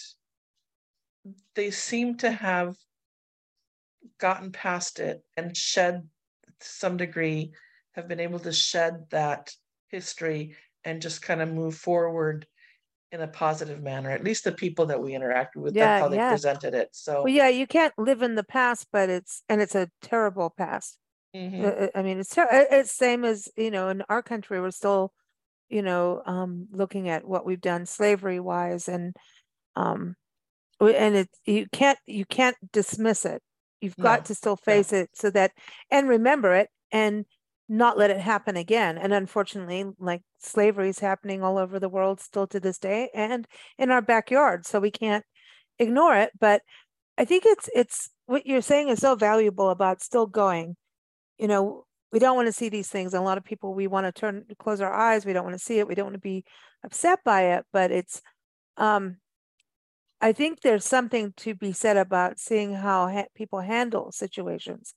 [1.55, 2.75] they seem to have
[4.19, 6.07] gotten past it and shed
[6.59, 7.53] to some degree,
[7.93, 9.51] have been able to shed that
[9.87, 12.47] history and just kind of move forward
[13.11, 14.11] in a positive manner.
[14.11, 16.29] At least the people that we interacted with, Yeah, that's how they yeah.
[16.29, 16.89] presented it.
[16.93, 20.49] So Well, yeah, you can't live in the past, but it's and it's a terrible
[20.51, 20.97] past.
[21.33, 21.63] mhm.
[21.65, 24.71] Uh, uh, I mean, it's ter- it's same as you know in our country we're
[24.71, 25.13] still,
[25.69, 29.15] you know, um, looking at what we've done slavery wise, and
[29.75, 30.15] um,
[30.81, 33.41] and it you can't you can't dismiss it.
[33.81, 35.53] You've got No, to still face it so that
[35.91, 37.25] and remember it and
[37.67, 38.97] not let it happen again.
[38.97, 43.47] And unfortunately, like slavery is happening all over the world still to this day and
[43.77, 45.25] in our backyard, so we can't
[45.79, 46.31] ignore it.
[46.39, 46.61] But
[47.17, 50.75] I think it's it's what you're saying is so valuable about still going
[51.37, 53.13] you know, we don't want to see these things.
[53.13, 55.25] A lot of people, we want to turn, close our eyes.
[55.25, 55.87] We don't want to see it.
[55.87, 56.45] We don't want to be
[56.83, 57.65] upset by it.
[57.73, 58.21] But it's,
[58.77, 59.17] um,
[60.21, 64.93] I think there's something to be said about seeing how ha- people handle situations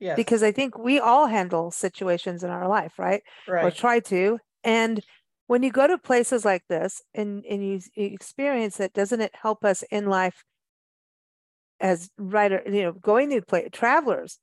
[0.00, 3.22] yes, because I think we all handle situations in our life, right?
[3.46, 3.74] Or right.
[3.74, 4.38] try to.
[4.64, 5.00] And
[5.46, 9.34] when you go to places like this and, and you, you experience it, doesn't it
[9.34, 10.44] help us in life
[11.80, 14.38] as writer, you know, going to play travelers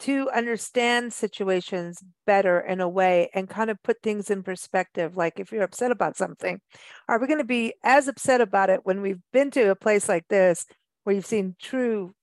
[0.00, 5.16] to understand situations better in a way and kind of put things in perspective.
[5.16, 6.60] Like if you're upset about something,
[7.08, 10.08] are we going to be as upset about it when we've been to a place
[10.08, 10.66] like this
[11.04, 12.14] where you've seen true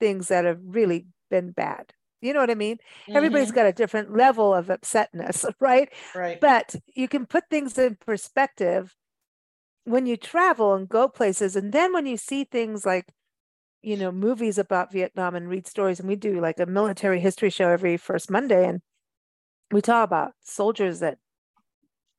[0.00, 1.94] things that have really been bad?
[2.22, 2.78] You know what I mean?
[3.14, 5.90] Everybody's Mhm, got a different level of upsetness, right?
[6.14, 6.42] right.
[6.42, 8.96] But you can put things in perspective
[9.84, 11.56] when you travel and go places.
[11.56, 13.08] And then when you see things like,
[13.82, 17.50] you know, movies about Vietnam and read stories, and we do like a military history
[17.50, 18.82] show every first Monday, and
[19.72, 21.18] we talk about soldiers that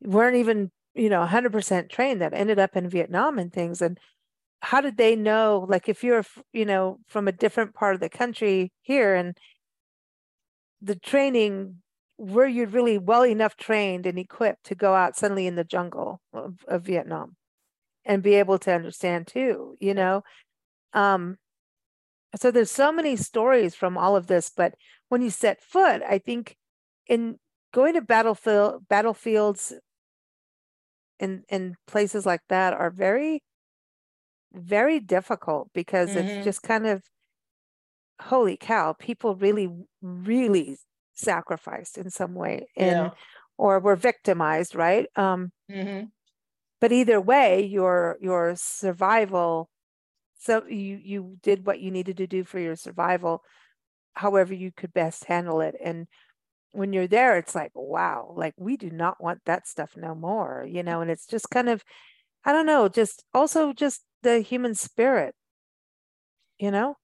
[0.02, 3.82] weren't even, you know, 100% trained that ended up in Vietnam and things.
[3.82, 4.00] And
[4.64, 5.66] how did they know?
[5.68, 6.24] Like, if you're,
[6.54, 9.38] you know, from a different part of the country here and
[10.82, 11.82] the training,
[12.18, 16.22] were you really well enough trained and equipped to go out suddenly in the jungle
[16.32, 17.36] of, of Vietnam
[18.06, 20.24] and be able to understand too, you know?
[20.94, 21.38] Um,
[22.40, 24.76] so there's so many stories from all of this, but
[25.10, 26.56] when you set foot, I think
[27.08, 27.38] in
[27.74, 29.74] going to battlefield battlefields
[31.20, 33.42] in in places like that are very
[34.54, 36.16] very difficult because Mhm.
[36.16, 37.04] it's just kind of
[38.22, 39.70] holy cow, people really
[40.02, 40.78] really
[41.14, 43.14] sacrificed in some way and Yeah.
[43.58, 45.08] or were victimized, right?
[45.16, 46.12] Um mhm,
[46.80, 49.70] but either way your your survival
[50.36, 53.44] so you you did what you needed to do for your survival
[54.16, 56.08] however you could best handle it and
[56.74, 60.68] when you're there, it's like, wow, like we do not want that stuff no more,
[60.70, 61.84] you know, and it's just kind of,
[62.46, 65.36] I don't know, just also just the human spirit,
[66.58, 66.96] you know?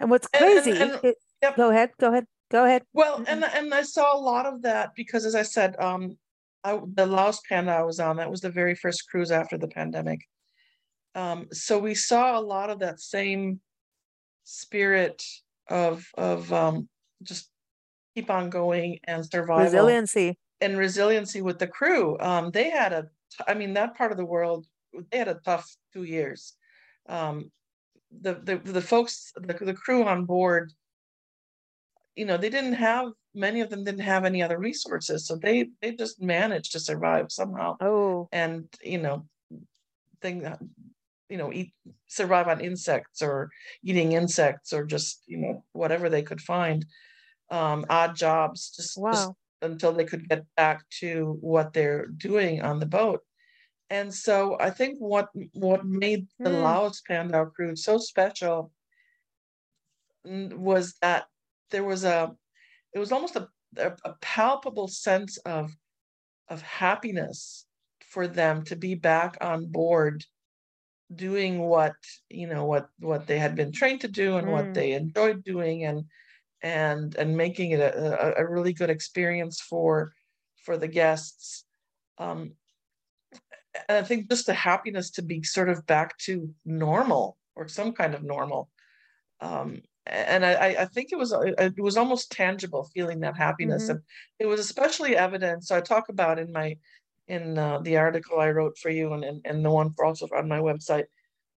[0.00, 1.56] And what's And- and- crazy, and- it- yep.
[1.56, 2.82] go ahead, go ahead, go ahead.
[2.92, 3.24] Well, Mhm.
[3.28, 6.18] and and I saw a lot of that because, as I said, um,
[6.64, 9.68] I, the Laos Pandaw I was on, that was the very first cruise after the
[9.68, 10.20] pandemic.
[11.14, 13.60] Um, so we saw a lot of that same
[14.44, 15.22] spirit
[15.68, 16.88] of of um,
[17.22, 17.50] just
[18.14, 20.38] keep on going and survival Resiliency.
[20.60, 22.18] and resiliency with the crew.
[22.20, 23.08] Um, they had a,
[23.46, 24.66] I mean, that part of the world,
[25.10, 26.56] they had a tough two years.
[27.08, 27.52] Um,
[28.10, 30.72] the the the folks, the the crew on board,
[32.16, 35.68] you know, they didn't have many of them didn't have any other resources, so they
[35.80, 39.28] they just managed to survive somehow, Oh, and you know,
[40.22, 40.42] thing
[41.30, 41.74] you know eat
[42.08, 43.50] survive on insects or
[43.84, 46.86] eating insects or just you know whatever they could find
[47.50, 52.80] um odd jobs just, just until they could get back to what they're doing on
[52.80, 53.22] the boat.
[53.90, 56.56] And so I think what what made the Hmm.
[56.62, 58.72] Laos Pandaw crew so special
[60.24, 61.26] was that
[61.70, 62.36] there was a
[62.94, 65.70] it was almost a, a, palpable sense of
[66.48, 67.66] of happiness
[68.04, 70.24] for them to be back on board
[71.14, 71.94] doing what
[72.28, 74.52] you know what what they had been trained to do and Mm.
[74.52, 76.04] what they enjoyed doing and
[76.62, 80.12] and and making it a, a, a really good experience for
[80.64, 81.64] for the guests
[82.18, 82.52] um
[83.88, 87.92] and i think just the happiness to be sort of back to normal or some
[87.92, 88.70] kind of normal.
[89.40, 93.84] Um and I, I- think it was uh, it was almost tangible feeling that happiness.
[93.86, 93.90] Mhm.
[93.90, 94.00] and
[94.38, 96.76] it was especially evident so i talk about in my
[97.26, 100.26] in uh, the article i wrote for you and, and and the one for also
[100.34, 101.06] on my website.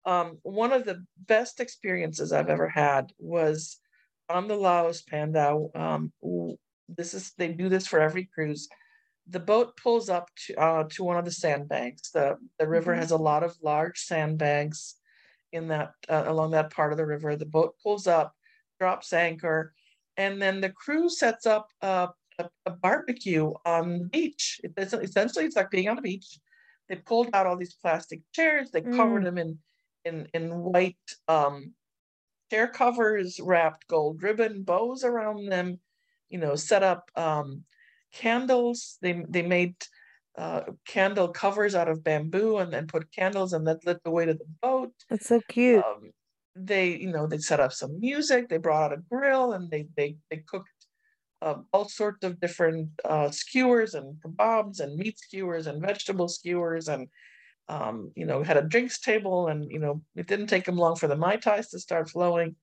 [0.04, 3.78] Um one of the best experiences i've ever had was
[4.28, 5.54] on the laos pandaw.
[5.76, 6.12] Um
[6.98, 8.68] this is they do this for every cruise
[9.30, 12.10] the boat pulls up to uh to one of the sandbanks.
[12.10, 12.98] The the river Mhm.
[12.98, 14.96] has a lot of large sandbanks
[15.52, 17.36] in that uh, along that part of the river.
[17.36, 18.34] The boat pulls up
[18.78, 19.74] drops anchor
[20.16, 24.60] and then the crew sets up a, a, a barbecue on the beach.
[24.64, 26.38] It- it's essentially it's like being on the beach.
[26.88, 28.70] They pulled out all these plastic chairs.
[28.72, 29.24] They covered Mm.
[29.24, 29.58] them in
[30.04, 31.74] in in white um
[32.50, 35.80] chair covers wrapped gold ribbon bows around them
[36.30, 37.64] you know set up um
[38.12, 38.98] candles.
[39.02, 39.74] They they made
[40.38, 44.26] uh candle covers out of bamboo and then put candles and that lit the way
[44.26, 44.92] to the boat.
[45.08, 45.84] That's so cute.
[45.84, 46.10] um,
[46.56, 49.86] they you know they set up some music they brought out a grill and they
[49.96, 50.68] they they cooked
[51.42, 56.88] um, all sorts of different uh, skewers and kebabs and meat skewers and vegetable skewers
[56.88, 57.08] and
[57.68, 60.96] um, you know had a drinks table and you know it didn't take them long
[60.96, 62.56] for the mai tais to start flowing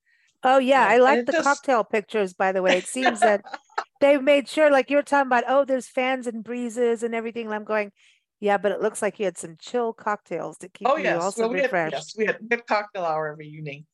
[0.44, 2.78] Oh yeah, I like the just- cocktail pictures, by the way.
[2.78, 3.44] It seems that
[4.02, 7.46] they've made sure, like you're talking about, oh, there's fans and breezes and everything.
[7.48, 7.92] And I'm going,
[8.40, 11.22] yeah, but it looks like you had some chill cocktails to keep oh you yes
[11.22, 11.94] also well we had refreshed.
[11.94, 13.86] yes we had, we had cocktail hour every evening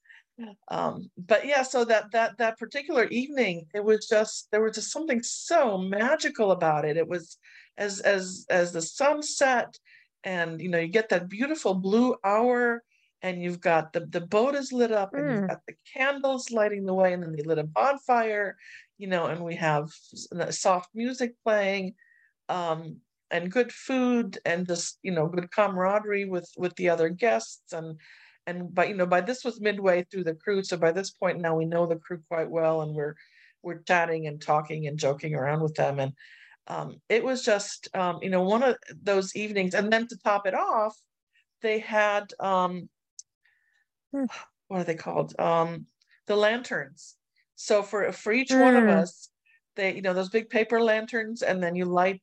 [0.69, 4.91] um but yeah so that that that particular evening it was just there was just
[4.91, 7.37] something so magical about it it was
[7.77, 9.77] as as as the sun set
[10.23, 12.81] and you know you get that beautiful blue hour
[13.23, 15.31] and you've got the the boat is lit up and Mm.
[15.31, 18.57] you've got the candles lighting the way and then they lit a bonfire
[18.99, 19.89] you know and we have
[20.51, 21.95] soft music playing
[22.49, 27.73] um and good food and just you know good camaraderie with with the other guests
[27.73, 27.99] and
[28.47, 31.39] and by you know by this was midway through the crew so by this point
[31.41, 33.15] now we know the crew quite well and we're
[33.63, 36.13] we're chatting and talking and joking around with them and
[36.67, 40.47] um, it was just um, you know one of those evenings and then to top
[40.47, 40.95] it off
[41.61, 43.02] they had um, Hmm.
[44.67, 45.85] What are they called um,
[46.27, 47.17] the lanterns
[47.55, 48.89] so for for each one of Hmm.
[48.89, 49.29] us
[49.75, 52.21] they you know those big paper lanterns and then you light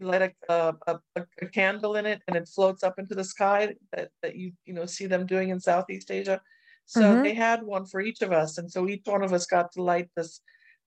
[0.00, 3.74] you light a, a, a, candle in it and it floats up into the sky
[3.92, 6.40] that, that you you know see them doing in southeast asia
[6.86, 7.22] so Mhm.
[7.22, 9.82] they had one for each of us and so each one of us got to
[9.82, 10.40] light this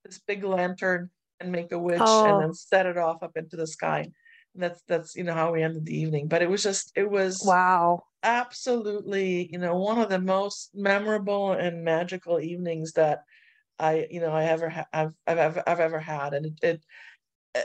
[0.04, 2.40] this big lantern and make a wish and Oh.
[2.40, 4.10] then set it off up into the sky
[4.54, 6.28] and that's that's you know how we ended the evening.
[6.28, 8.04] But it was just it was Wow.
[8.24, 13.20] absolutely you know one of the most memorable and magical evenings that
[13.78, 16.34] i you know i ever ha- I've, I've ever i've ever had.
[16.34, 16.84] And it, it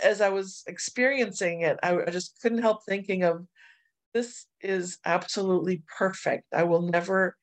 [0.03, 3.45] as i was experiencing it I, I just couldn't help thinking of
[4.13, 6.45] this is absolutely perfect.
[6.53, 7.37] I will never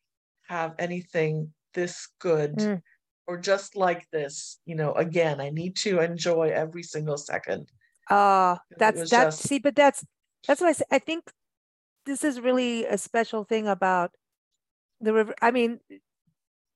[0.48, 2.82] have anything this good Mm.
[3.26, 5.40] or just like this you know again.
[5.40, 7.70] I need to enjoy every single second
[8.10, 10.04] Uh, that's was that's just- see, but that's
[10.46, 10.84] that's what I say.
[10.90, 11.30] I think
[12.06, 14.12] this is really a special thing about
[15.00, 15.34] the river.
[15.40, 15.80] I mean,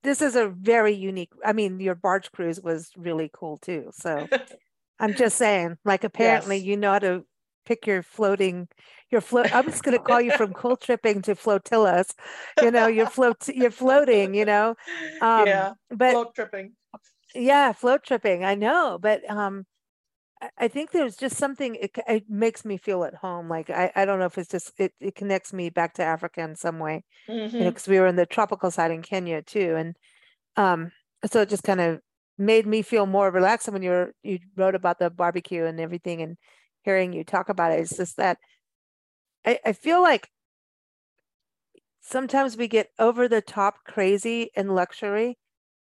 [0.03, 1.31] this is a very unique.
[1.43, 3.89] I mean, your barge cruise was really cool too.
[3.91, 4.27] So
[4.99, 6.65] I'm just saying, like apparently Yes.
[6.65, 7.25] you know how to
[7.65, 8.67] pick your floating
[9.09, 9.53] your float.
[9.53, 12.13] I'm just gonna call you from cool tripping to flotillas.
[12.61, 14.75] You know, you're float you're floating, you know.
[15.21, 16.73] Um yeah, but float tripping.
[17.33, 18.45] yeah, float tripping.
[18.45, 19.65] I know, but um
[20.57, 23.49] I- think there's just something it, it makes me feel at home.
[23.49, 26.41] Like I, I don't know if it's just it, it connects me back to Africa
[26.41, 27.03] in some way.
[27.59, 29.95] You know, because we were in the tropical side in Kenya too, and
[30.57, 30.91] um,
[31.31, 32.01] so it just kind of
[32.37, 33.67] made me feel more relaxed.
[33.67, 36.37] And when you were you wrote about the barbecue and everything, and
[36.83, 38.39] hearing you talk about it, it's just that
[39.45, 40.29] I, I feel like
[42.01, 45.37] sometimes we get over the top crazy in luxury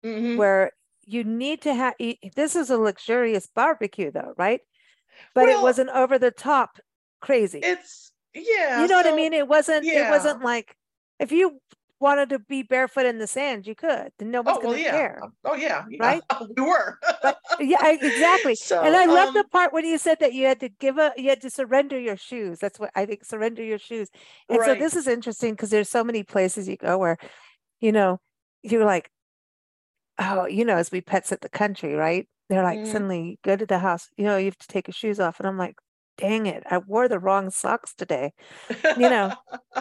[0.04, 0.36] Mhm.
[0.36, 0.72] where
[1.10, 1.96] you need to have
[2.36, 4.62] this is a luxurious barbecue though right
[5.34, 6.78] but it wasn't over the top
[7.20, 8.82] crazy It's yeah.
[8.82, 10.76] you know what i mean it wasn't it wasn't like
[11.20, 11.60] if you
[12.00, 14.92] wanted to be barefoot in the sand you could then no one's Oh gonna yeah.
[14.92, 15.84] care Oh yeah.
[15.90, 15.98] yeah.
[16.00, 16.22] Right?
[16.56, 16.98] We were.
[17.60, 20.60] yeah exactly So, and i love the um, part when you said that you had
[20.62, 23.80] to give up you had to surrender your shoes that's what i think surrender your
[23.80, 24.10] shoes
[24.48, 27.18] and so this is interesting because there's so many places you go where
[27.82, 28.20] you know
[28.64, 29.10] you're like
[30.20, 32.86] oh you know as we pets at the country right they're like Mhm.
[32.86, 35.48] suddenly go to the house you know you have to take your shoes off and
[35.48, 35.76] i'm like
[36.18, 38.32] dang it i wore the wrong socks today
[38.96, 39.34] you know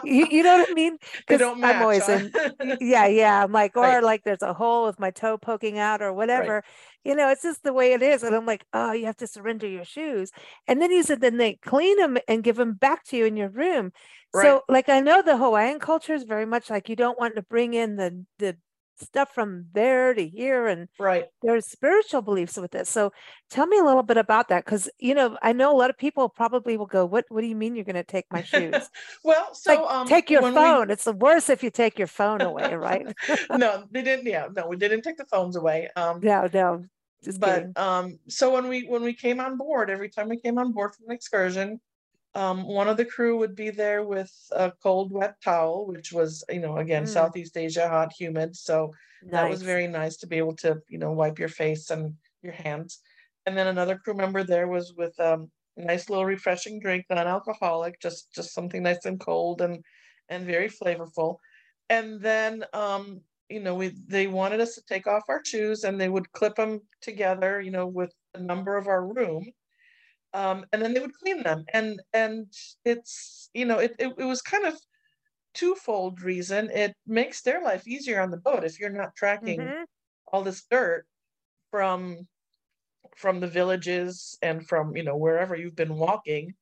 [0.03, 0.97] you, you know what i mean
[1.29, 1.65] they 'Cause don't match.
[1.65, 2.09] i'm always huh?
[2.09, 2.35] in
[2.81, 4.03] yeah yeah i'm like or Right.
[4.03, 6.63] like there's a hole with my toe poking out or whatever
[7.05, 9.27] you know it's just the way it is and i'm like oh you have to
[9.27, 10.31] surrender your shoes
[10.69, 13.37] and then he said then they clean them and give them back to you in
[13.37, 13.91] your room
[14.33, 14.59] Right.
[14.59, 17.43] so like i know the hawaiian culture is very much like you don't want to
[17.43, 18.57] bring in the the
[19.01, 21.27] stuff from there to here and right.
[21.43, 23.13] there's spiritual beliefs with this so
[23.51, 25.99] tell me a little bit about that because you know i know a lot of
[25.99, 28.91] people probably will go what what do you mean you're going to take my shoes
[29.25, 31.99] well, so like um, take your when we- phone it's the worst if you take
[31.99, 33.07] your phone away right
[33.51, 34.27] no, they didn't.
[34.27, 35.89] Yeah, no, we didn't take the phones away.
[35.97, 36.85] Um, no no
[37.25, 40.39] just but kidding um so when we when we came on board every time we
[40.39, 41.81] came on board for an excursion
[42.43, 46.45] um one of the crew would be there with a cold wet towel which was
[46.51, 47.13] you know again Mm.
[47.13, 48.93] southeast asia hot humid so
[49.33, 52.53] that was very nice to be able to you know wipe your face and your
[52.55, 53.01] hands.
[53.47, 58.01] And then another crew member there was with um a nice little refreshing drink non-alcoholic
[58.01, 59.85] just just something nice and cold and
[60.29, 61.37] and very flavorful.
[61.89, 66.01] And then um you know we they wanted us to take off our shoes and
[66.01, 69.53] they would clip them together you know with the number of our room
[70.43, 71.65] um and then they would clean them.
[71.75, 72.53] And and
[72.85, 74.77] it's you know it, it, it was kind of
[75.55, 76.71] twofold reason.
[76.71, 79.87] It makes their life easier on the boat if you're not tracking Mhm.
[80.33, 81.07] all this dirt
[81.73, 82.29] from
[83.17, 86.55] from the villages and from you know wherever you've been walking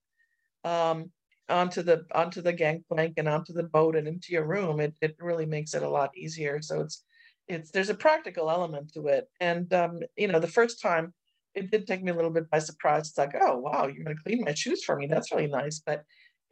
[0.64, 1.12] um
[1.48, 4.80] onto the onto the gangplank and onto the boat and into your room.
[4.80, 6.62] It, it really makes it a lot easier.
[6.62, 7.04] So it's
[7.48, 9.26] it's there's a practical element to it.
[9.40, 11.14] And um you know the first time
[11.56, 14.16] it did take me a little bit by surprise it's like oh wow you're going
[14.16, 16.04] to clean my shoes for me that's really nice but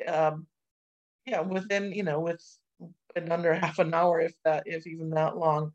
[0.09, 0.47] um
[1.27, 2.43] yeah within you know with
[3.17, 5.73] in under half an hour if that if even that long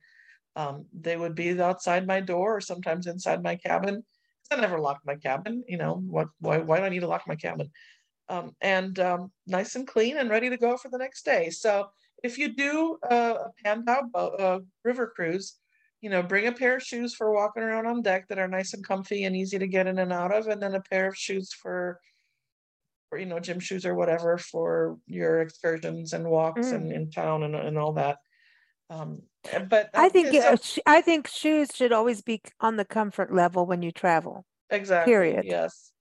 [0.56, 4.04] um, they would be outside my door or sometimes inside my cabin
[4.52, 5.64] I never locked my cabin.
[5.68, 6.28] You know what?
[6.40, 6.58] Why?
[6.58, 7.70] Why do I need to lock my cabin?
[8.30, 11.50] Um, and um, nice and clean and ready to go for the next day.
[11.50, 11.90] So
[12.24, 15.58] if you do uh, a Pandaw uh, river cruise,
[16.02, 18.74] you know, bring a pair of shoes for walking around on deck that are nice
[18.74, 21.18] and comfy and easy to get in and out of, and then a pair of
[21.18, 22.00] shoes for,
[23.10, 26.74] for you know, gym shoes or whatever for your excursions and walks Mm.
[26.76, 28.18] and in town and, and all that.
[28.90, 32.78] Um, uh, but I um, think so- uh, I think shoes should always be on
[32.78, 34.46] the comfort level when you travel.
[34.70, 35.12] Exactly.
[35.12, 35.46] Period.
[35.46, 35.92] Yes.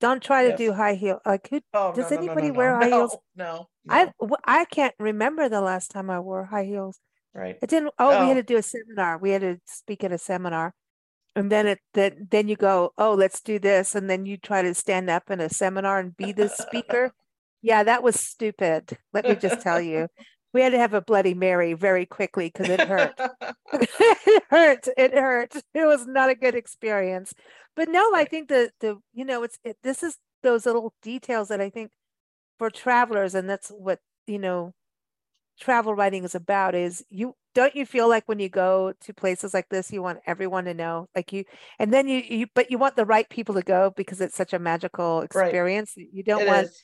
[0.00, 0.58] Don't try to Yes.
[0.58, 1.20] do high heel.
[1.26, 1.60] Like who?
[1.74, 3.16] Oh, Does no, no, no, anybody no, wear high heels?
[3.36, 3.68] No.
[3.88, 7.00] I no, can't remember the last time I wore high heels.
[7.34, 7.56] Right.
[7.62, 7.92] It didn't.
[7.98, 8.40] Oh, we had Oh.
[8.40, 9.18] to do a seminar.
[9.18, 10.74] We had to speak at a seminar,
[11.36, 14.62] and then it then then you go, oh, let's do this, and then you try
[14.62, 17.12] to stand up in a seminar and be the speaker.
[17.62, 18.96] Yeah, that was stupid.
[19.12, 20.08] Let me just tell you.
[20.54, 23.12] We had to have a Bloody Mary very quickly because it hurt.
[23.72, 24.88] it hurt.
[24.96, 25.54] It hurt.
[25.74, 27.34] It was not a good experience.
[27.76, 31.48] But no, I think the the you know it's it, this is those little details
[31.48, 31.90] that I think
[32.58, 34.72] for travelers, and that's what you know
[35.60, 36.74] travel writing is about.
[36.74, 40.20] Is you don't you feel like when you go to places like this, you want
[40.26, 41.44] everyone to know, like you,
[41.78, 44.52] and then you you but you want the right people to go because it's such
[44.52, 45.94] a magical experience.
[45.96, 46.82] You don't It want is.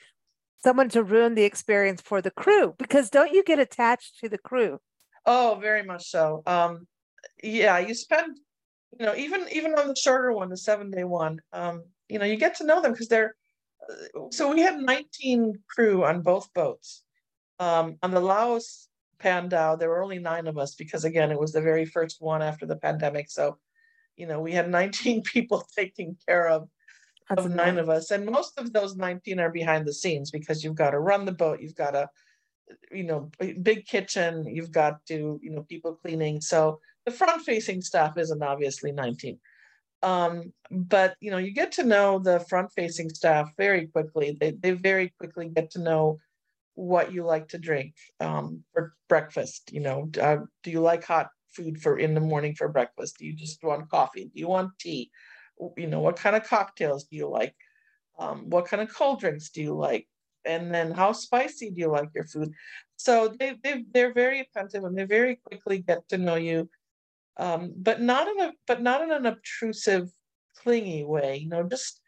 [0.65, 4.39] someone to ruin the experience for the crew because don't you get attached to the
[4.39, 4.79] crew?
[5.25, 6.43] Oh, very much so.
[6.47, 6.87] Um,
[7.43, 8.39] yeah, you spend,
[8.99, 12.25] you know, even even on the shorter one, the seven day one, um, you know,
[12.25, 13.35] you get to know them because they're.
[13.91, 17.03] uh, So we had 19 crew on both boats.
[17.59, 18.89] Um, on the Laos
[19.19, 22.43] Pandaw, there were only nine of us because again, it was the very first one
[22.43, 23.31] after the pandemic.
[23.31, 23.59] So,
[24.17, 26.69] you know, we had 19 people taking care of.
[27.31, 27.83] of nine nice.
[27.83, 31.01] of us, and most of those 19 are behind the scenes because you've got to
[31.01, 32.09] run the boat, you've got to,
[32.93, 33.31] you know,
[33.63, 36.41] big kitchen, you've got to, you know, people cleaning.
[36.41, 39.39] So the front facing staff isn't obviously 19.
[40.03, 44.37] Um, but you know, you get to know the front facing staff very quickly.
[44.39, 46.19] They they very quickly get to know
[46.77, 49.73] what you like to drink um, for breakfast.
[49.73, 53.17] You know, uh, do you like hot food for in the morning for breakfast?
[53.19, 54.25] Do you just want coffee?
[54.25, 55.11] Do you want tea?
[55.77, 57.55] You know, what kind of cocktails do you like?
[58.19, 60.07] Um, what kind of cold drinks do you like?
[60.45, 62.53] And then how spicy do you like your food?
[62.97, 66.69] So they they they're very attentive and they very quickly get to know you,
[67.39, 70.11] um, but not in a but not in an obtrusive,
[70.57, 71.39] clingy way.
[71.39, 72.01] You know, just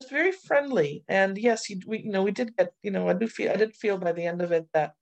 [0.00, 1.04] just very friendly.
[1.08, 3.56] And yes, you, we you know we did get you know I do feel I
[3.56, 4.94] did feel by the end of it that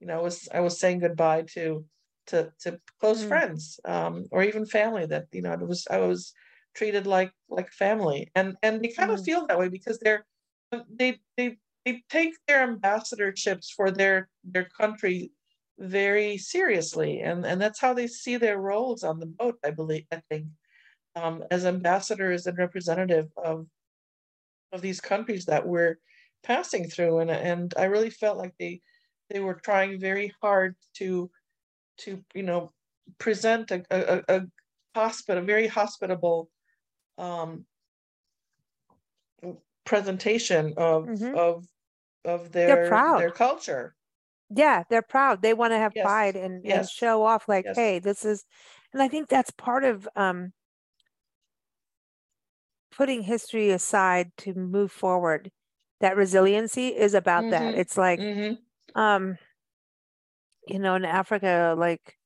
[0.00, 1.84] you know I was I was saying goodbye to
[2.28, 3.28] to to close Mm.
[3.28, 6.32] friends um, or even family that you know it was I was
[6.74, 9.24] treated like like family and and they kind of Mm.
[9.24, 10.26] feel that way because they're
[10.90, 15.32] they they they take their ambassadorships for their their country
[15.78, 20.06] very seriously and and that's how they see their roles on the boat i believe
[20.12, 20.46] i think
[21.16, 23.66] um, as ambassadors and representative of
[24.72, 25.96] of these countries that we're
[26.42, 28.80] passing through and and i really felt like they
[29.30, 31.30] they were trying very hard to
[31.98, 32.72] to you know
[33.18, 34.42] present a a, a
[34.96, 36.50] hospital very hospitable
[37.18, 37.66] um
[39.84, 41.34] presentation of Mhm.
[41.34, 41.66] of
[42.24, 43.96] of their their culture
[44.50, 45.42] Yeah, they're proud.
[45.42, 47.74] They want to have Yes, pride and, and show off like, yes.
[47.74, 48.44] hey, this is,
[48.92, 50.52] and I think that's part of um,
[52.92, 55.50] putting history aside to move forward.
[56.00, 57.74] That resiliency is about that.
[57.74, 58.64] Mhm, It's like, Mhm.
[58.94, 59.38] um,
[60.66, 62.18] you know, in Africa, like,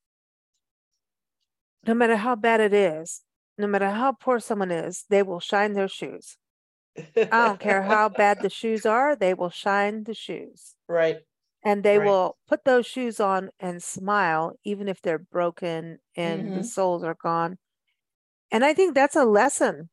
[1.87, 3.23] no matter how bad it is,
[3.59, 6.37] no matter how poor someone is, they will shine their shoes.
[7.31, 10.77] I don't care how bad the shoes are, they will shine the shoes.
[10.89, 11.25] right
[11.65, 12.07] and they Right.
[12.07, 16.65] will put those shoes on and smile even if they're broken and the Mhm.
[16.65, 17.59] soles are gone
[18.51, 19.91] and i think that's a lesson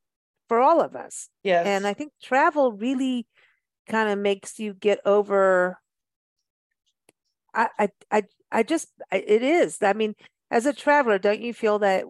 [0.47, 1.29] for all of us.
[1.43, 1.65] Yes.
[1.65, 3.27] And i think travel really
[3.87, 5.77] kind of makes you get over
[7.53, 9.77] i i i, I just it is.
[9.81, 10.15] I mean
[10.51, 12.05] as a traveler don't you feel that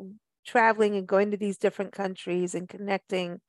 [0.46, 3.40] traveling and going to these different countries and connecting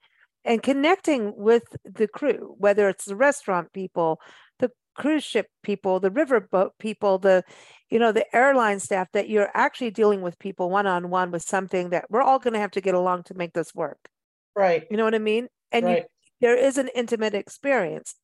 [0.45, 4.21] and connecting with the crew whether it's the restaurant people
[4.61, 7.43] the cruise ship people the riverboat people the
[7.91, 11.43] you know the airline staff that you're actually dealing with people one on one with
[11.43, 13.99] something that we're all going to have to get along to make this work
[14.57, 14.85] right.
[14.91, 15.49] You know what i mean?
[15.73, 16.03] And you
[16.41, 18.17] there is an intimate experience.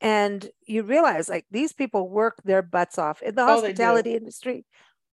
[0.00, 4.64] And you realize like these people work their butts off in the Oh, hospitality industry.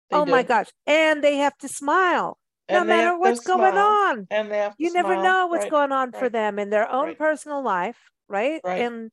[0.09, 0.67] They oh my gosh.
[0.85, 2.37] And they have to smile
[2.69, 4.27] no And matter what's going smile, on.
[4.31, 6.89] And they have to you never know what's Right, going on for them in their
[6.89, 7.17] own right.
[7.17, 7.97] personal life
[8.29, 8.61] right?
[8.63, 8.81] Right.
[8.81, 9.11] and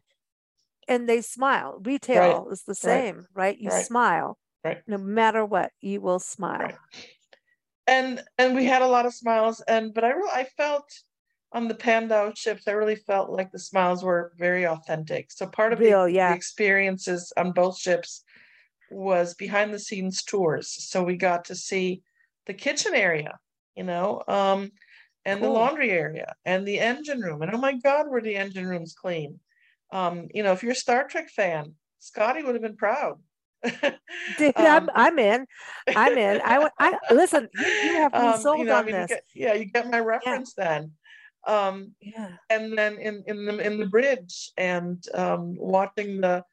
[0.88, 1.80] and they smile.
[1.82, 3.58] Retail is the same right?
[3.58, 4.82] You right, smile right.
[4.86, 6.58] no matter what you will smile.
[6.60, 6.74] Right.
[7.86, 9.60] and and we had a lot of smiles.
[9.66, 10.84] And but i really i felt
[11.54, 15.72] on the Pandaw ships i really felt like the smiles were very authentic so part
[15.72, 16.34] of the- Real, the, yeah.
[16.34, 18.24] experiences on both ships
[18.90, 22.02] was behind the scenes tours so we got to see
[22.46, 23.38] the kitchen area
[23.76, 24.70] you know um
[25.24, 28.66] and the laundry area and the engine room and oh my god were the engine
[28.66, 29.38] rooms clean
[29.92, 33.18] um you know if you're a star trek fan scotty would have been proud
[34.38, 35.46] Dude, Um, I'm I'm in.
[35.96, 36.40] I'm in.
[36.44, 39.00] I I listen, you, you have me um, sold you know, I on mean, you
[39.00, 39.08] this.
[39.08, 40.92] get- yeah, you get my reference then.
[41.46, 42.36] Um, Yeah.
[42.50, 46.44] and then in in the in the bridge and um, watching the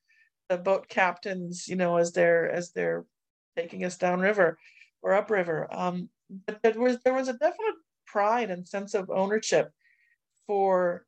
[0.50, 3.06] the boat captains, you know, as they're as they're
[3.58, 4.58] taking us downriver
[5.02, 5.68] or upriver.
[5.74, 6.10] Um,
[6.48, 7.76] but there was there was a definite
[8.08, 9.72] pride and sense of ownership
[10.48, 11.06] for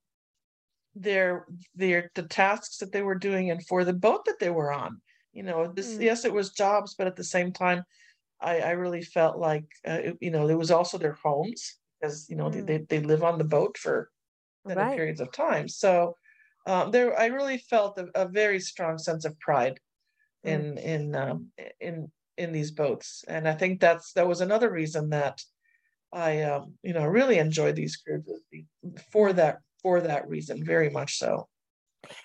[0.95, 4.71] their their the tasks that they were doing and for the boat that they were
[4.71, 5.01] on.
[5.33, 6.03] You know, this Mm.
[6.03, 7.83] yes, it was jobs, but at the same time,
[8.41, 12.29] I I really felt like uh, it- you know there was also their homes because
[12.29, 12.65] you know Mm.
[12.67, 14.09] they, they live on the boat for
[14.65, 14.95] Right.
[14.95, 15.67] periods of time.
[15.67, 16.15] So
[16.65, 19.79] um, there, I really felt a, a very strong sense of pride
[20.45, 20.77] Mm.
[20.77, 25.09] in in um, in in these boats, and I think that's that was another reason
[25.09, 25.41] that
[26.11, 28.41] I um, you know really enjoyed these cruises
[29.11, 31.47] for that for that reason, very much so.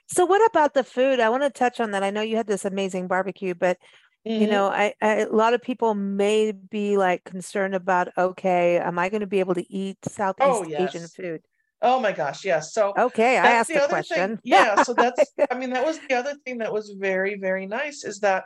[0.08, 1.20] So what about the food?
[1.20, 2.02] I want to touch on that.
[2.02, 3.78] I know you had this amazing barbecue, but
[4.24, 4.50] you Mhm.
[4.50, 9.08] know, I, I a lot of people may be like concerned about, okay, am I
[9.08, 11.42] going to be able to eat Southeast Oh, Asian food?
[11.80, 12.72] Oh my gosh, yes.
[12.74, 14.30] So Okay, I asked the the other question.
[14.30, 14.38] thing.
[14.44, 18.04] Yeah, so that's I mean that was the other thing that was very very nice
[18.04, 18.44] is that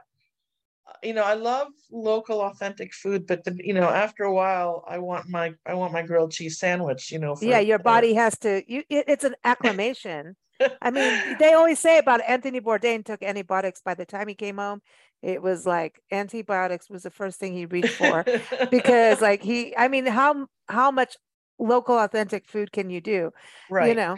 [1.02, 4.98] you know, I love local authentic food, but the, you know, after a while, I
[4.98, 7.10] want my I want my grilled cheese sandwich.
[7.10, 8.62] You know, for, yeah, your body has to.
[8.66, 10.36] You, it, it's an acclimation.
[10.82, 14.58] I mean, they always say about Anthony Bourdain took antibiotics by the time he came
[14.58, 14.82] home.
[15.22, 18.24] It was like antibiotics was the first thing he reached for
[18.70, 19.74] because, like, he.
[19.76, 21.16] I mean, how how much
[21.58, 23.30] local authentic food can you do?
[23.70, 23.90] right.
[23.90, 24.16] You know.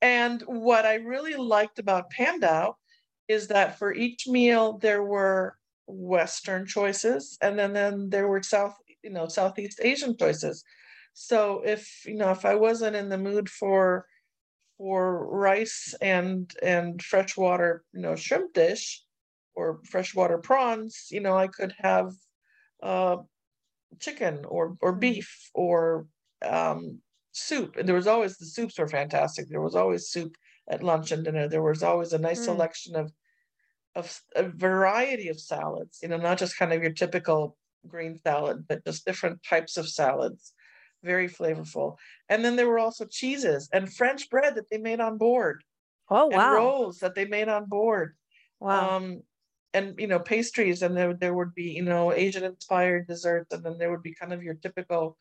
[0.00, 2.74] And what I really liked about Pandaw
[3.28, 5.56] is that for each meal there were
[5.86, 10.64] Western choices, and then then there were South, you know, Southeast Asian choices.
[11.12, 14.06] So if you know if I wasn't in the mood for
[14.78, 19.02] for rice and and freshwater, you know, shrimp dish
[19.60, 22.12] or freshwater prawns, you know, I could have
[22.82, 23.18] uh,
[24.00, 26.06] chicken or or beef or
[26.42, 27.02] um,
[27.32, 27.76] soup.
[27.76, 29.48] And there was always the soups were fantastic.
[29.48, 30.36] There was always soup
[30.70, 31.48] at lunch and dinner.
[31.48, 32.44] There was always a nice Mm.
[32.44, 33.12] selection of
[33.94, 37.56] of a variety of salads, you know, not just kind of your typical
[37.86, 40.54] green salad, but just different types of salads.
[41.02, 41.96] Very flavorful.
[42.28, 45.64] And then there were also cheeses and French bread that they made on board
[46.10, 46.50] Oh and wow!
[46.50, 48.16] rolls that they made on board.
[48.60, 48.94] Wow.
[48.94, 49.22] Um,
[49.74, 53.64] and you know, pastries, and there there would be, you know, Asian inspired desserts, and
[53.64, 55.18] then there would be kind of your typical,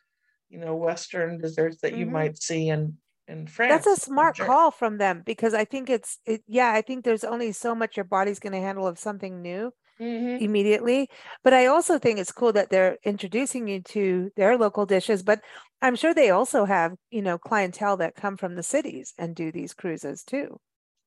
[0.50, 2.08] you know, Western desserts that you Mhm.
[2.08, 3.68] might see in in France.
[3.68, 7.24] That's a smart call from them because I think it's it, yeah, I think there's
[7.24, 10.40] only so much your body's going to handle of something new Mhm.
[10.40, 11.10] immediately.
[11.44, 15.44] But I also think it's cool that they're introducing you to their local dishes, but
[15.82, 19.52] I'm sure they also have, you know, clientele that come from the cities and do
[19.52, 20.60] these cruises too.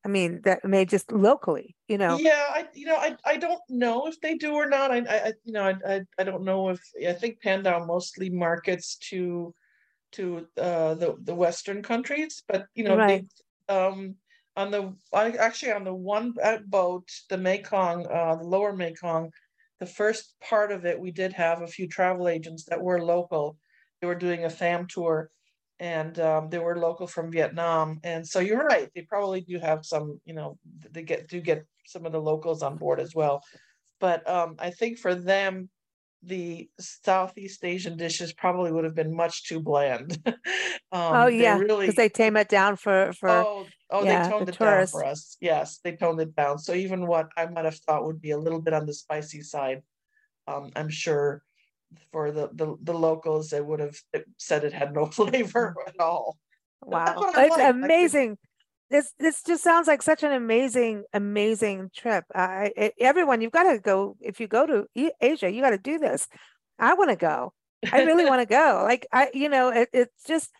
[0.04, 2.18] I mean, that may just locally, you know.
[2.18, 4.90] Yeah, I you know I I don't know if they do or not.
[4.90, 8.96] I I you know I I, I don't know if I think Pandaw mostly markets
[9.10, 9.54] to
[10.12, 13.24] to uh the the Western countries, but you know Right.
[13.68, 14.16] they um
[14.56, 19.30] on the I actually on the one uh, boat the Mekong uh the lower Mekong
[19.80, 23.56] the first part of it we did have a few travel agents that were local.
[24.00, 25.30] They were doing a fam tour
[25.82, 27.98] and um, they were local from Vietnam.
[28.04, 30.56] And so you're right, they probably do have some, you know,
[30.92, 33.42] they get do get some of the locals on board as well.
[33.98, 35.70] But um, I think for them,
[36.22, 40.16] the Southeast Asian dishes probably would have been much too bland.
[40.92, 41.86] um, Oh yeah, really.
[41.86, 44.86] because they tame it down for for Oh, oh, yeah, they the toned it down
[44.86, 45.36] for us.
[45.40, 46.58] Yes, they toned it down.
[46.58, 49.42] So even what I might have thought would be a little bit on the spicy
[49.42, 49.82] side,
[50.46, 51.42] um, I'm sure
[52.10, 53.96] for the, the the locals, they would have
[54.38, 56.36] said it had no flavor at all.
[56.82, 57.74] Wow, it's like.
[57.74, 58.38] Amazing.
[58.90, 62.24] This this just sounds like such an amazing, amazing trip.
[62.34, 64.16] I, I everyone, you've got to go.
[64.20, 64.86] If you go to
[65.20, 66.28] Asia, you got to do this.
[66.78, 67.54] I want to go.
[67.90, 68.82] I really want to go.
[68.88, 70.50] Like I, you know, it, it's just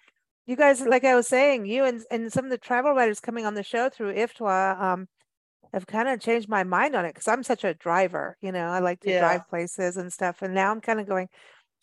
[0.46, 0.80] you guys.
[0.80, 3.62] Like I was saying, you and and some of the travel writers coming on the
[3.62, 5.08] show through IFTWA um,
[5.72, 8.36] have kind of changed my mind on it because I'm such a driver.
[8.40, 9.18] You know, I like to Yeah.
[9.18, 11.28] drive places and stuff, and now I'm kind of going.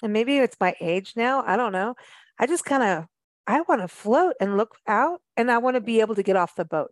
[0.03, 1.43] And maybe it's my age now.
[1.45, 1.95] I don't know.
[2.39, 3.05] I just kind of
[3.47, 6.35] I want to float and look out and I want to be able to get
[6.35, 6.91] off the boat.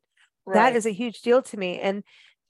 [0.54, 0.76] That Right.
[0.76, 1.80] is a huge deal to me.
[1.80, 2.04] And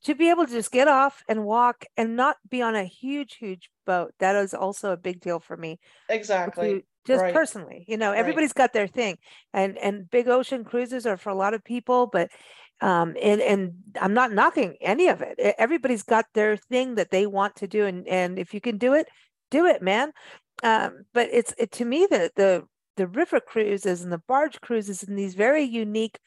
[0.05, 3.35] to be able to just get off and walk and not be on a huge,
[3.35, 5.79] huge boat, that is also a big deal for me.
[6.09, 6.85] exactly.
[7.05, 7.33] just right.
[7.33, 8.19] personally, you know, Right.
[8.19, 9.17] everybody's got their thing.
[9.53, 12.29] And and big ocean cruises are for a lot of people, but
[12.81, 15.39] um and and I'm not knocking any of it.
[15.57, 18.93] Everybody's got their thing that they want to do and and if you can do
[18.93, 19.07] it,
[19.51, 20.11] do it, man.
[20.63, 22.65] Um but it's it to me the the
[22.97, 26.19] the river cruises and the barge cruises and these very unique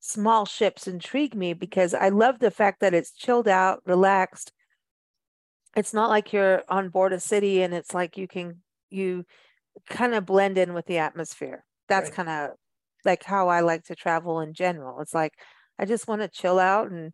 [0.00, 4.52] small ships intrigue me because I love the fact that it's chilled out, relaxed.
[5.76, 9.24] It's not like you're on board a city and it's like you can you
[9.88, 11.64] kind of blend in with the atmosphere.
[11.88, 12.14] That's Right.
[12.16, 12.50] kind of
[13.04, 15.00] like how I like to travel in general.
[15.00, 15.34] It's like
[15.78, 17.12] I just want to chill out and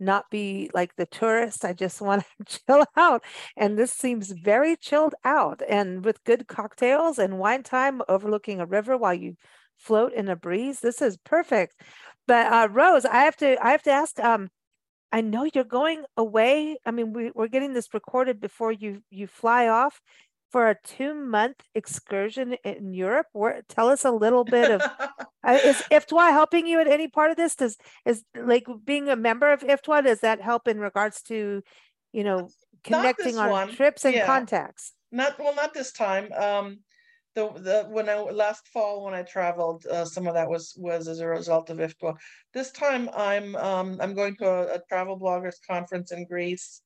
[0.00, 1.64] not be like the tourist.
[1.64, 3.22] I just want to chill out.
[3.56, 8.66] And this seems very chilled out and with good cocktails and wine time overlooking a
[8.66, 9.36] river while you
[9.78, 10.80] float in a breeze.
[10.80, 11.74] This is perfect.
[12.26, 14.48] But uh, Rose, I have to I have to ask um
[15.12, 16.78] I know you're going away.
[16.86, 20.00] I mean, we, we're getting this recorded before you you fly off
[20.52, 23.26] for a two month excursion in Europe.
[23.32, 24.82] Where tell us a little bit of
[25.44, 27.56] uh, is IFTWA helping you at any part of this?
[27.56, 31.62] Does is like being a member of IFTWA does that help in regards to,
[32.12, 32.48] you know,
[32.84, 34.26] connecting on one, trips and yeah.
[34.26, 34.92] contacts?
[35.10, 36.30] Not well, not this time.
[36.32, 36.80] Um,
[37.34, 41.08] the the when I last fall when I traveled, uh, some of that was was
[41.08, 42.14] as a result of IFTWA.
[42.52, 46.82] This time I'm um I'm going to a, a travel bloggers conference in Greece,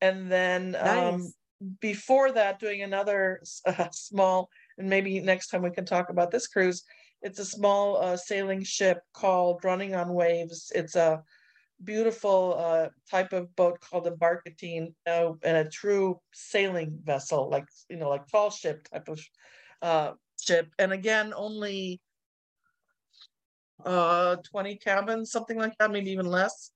[0.00, 1.34] and then um Nice.
[1.80, 4.48] Before that doing another uh, small
[4.78, 6.82] and maybe next time we can talk about this cruise.
[7.20, 10.72] It's a small uh, sailing ship called Running on Waves.
[10.74, 11.22] It's a
[11.84, 17.66] beautiful uh, type of boat called a barkentine, uh, and a true sailing vessel, like
[17.88, 19.20] you know, like tall ship type of
[19.82, 20.68] uh, ship.
[20.78, 22.00] And again, only
[23.84, 26.72] uh 20 cabins, something like that, maybe even less.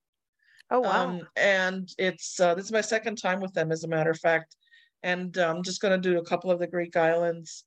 [0.69, 1.09] Oh wow.
[1.09, 4.19] Um, and it's uh, this is my second time with them, as a matter of
[4.19, 4.55] fact.
[5.03, 7.65] And uh, I'm just going to do a couple of the Greek islands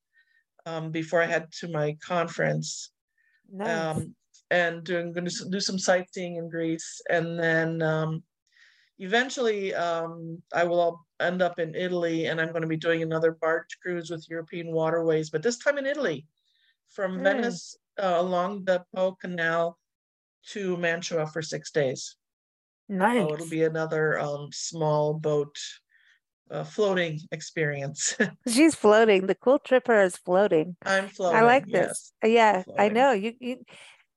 [0.66, 2.90] um, before I head to my conference.
[3.50, 3.96] nice.
[3.96, 4.14] Um,
[4.50, 8.22] and doing going to do some sightseeing in Greece, and then um,
[8.98, 13.32] eventually um, I will end up in Italy, and I'm going to be doing another
[13.40, 16.26] barge cruise with European Waterways, but this time in Italy,
[16.88, 17.22] from Mm.
[17.22, 19.78] Venice uh, along the Po Canal
[20.48, 22.16] to Mantua for six days.
[22.88, 23.22] nice.
[23.22, 25.56] So it'll be another um, small boat
[26.50, 28.16] uh, floating experience.
[28.48, 29.26] She's floating.
[29.26, 30.76] The cool tripper is floating.
[30.84, 31.38] I'm floating.
[31.38, 32.12] I like this.
[32.24, 33.12] Uh, Yeah, I know.
[33.12, 33.64] You, you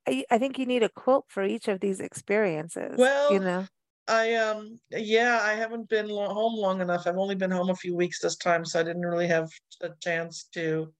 [0.07, 2.97] I, I think you need a quilt for each of these experiences.
[2.97, 3.67] Well, you know.
[4.05, 7.07] I um yeah, I haven't been lo- home long enough.
[7.07, 9.49] I've only been home a few weeks this time, so I didn't really have
[9.81, 10.93] a chance to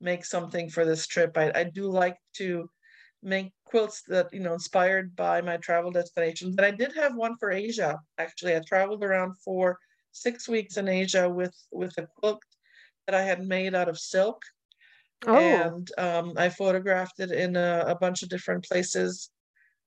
[0.00, 1.36] make something for this trip.
[1.36, 2.68] I, I do like to
[3.22, 6.56] make quilts that you know inspired by my travel destinations.
[6.56, 8.00] And I did have one for Asia.
[8.18, 9.78] Actually, I traveled around for
[10.12, 12.42] six weeks in Asia with with a quilt
[13.06, 14.42] that I had made out of silk.
[15.26, 19.30] Oh, and um, I photographed it in a, a bunch of different places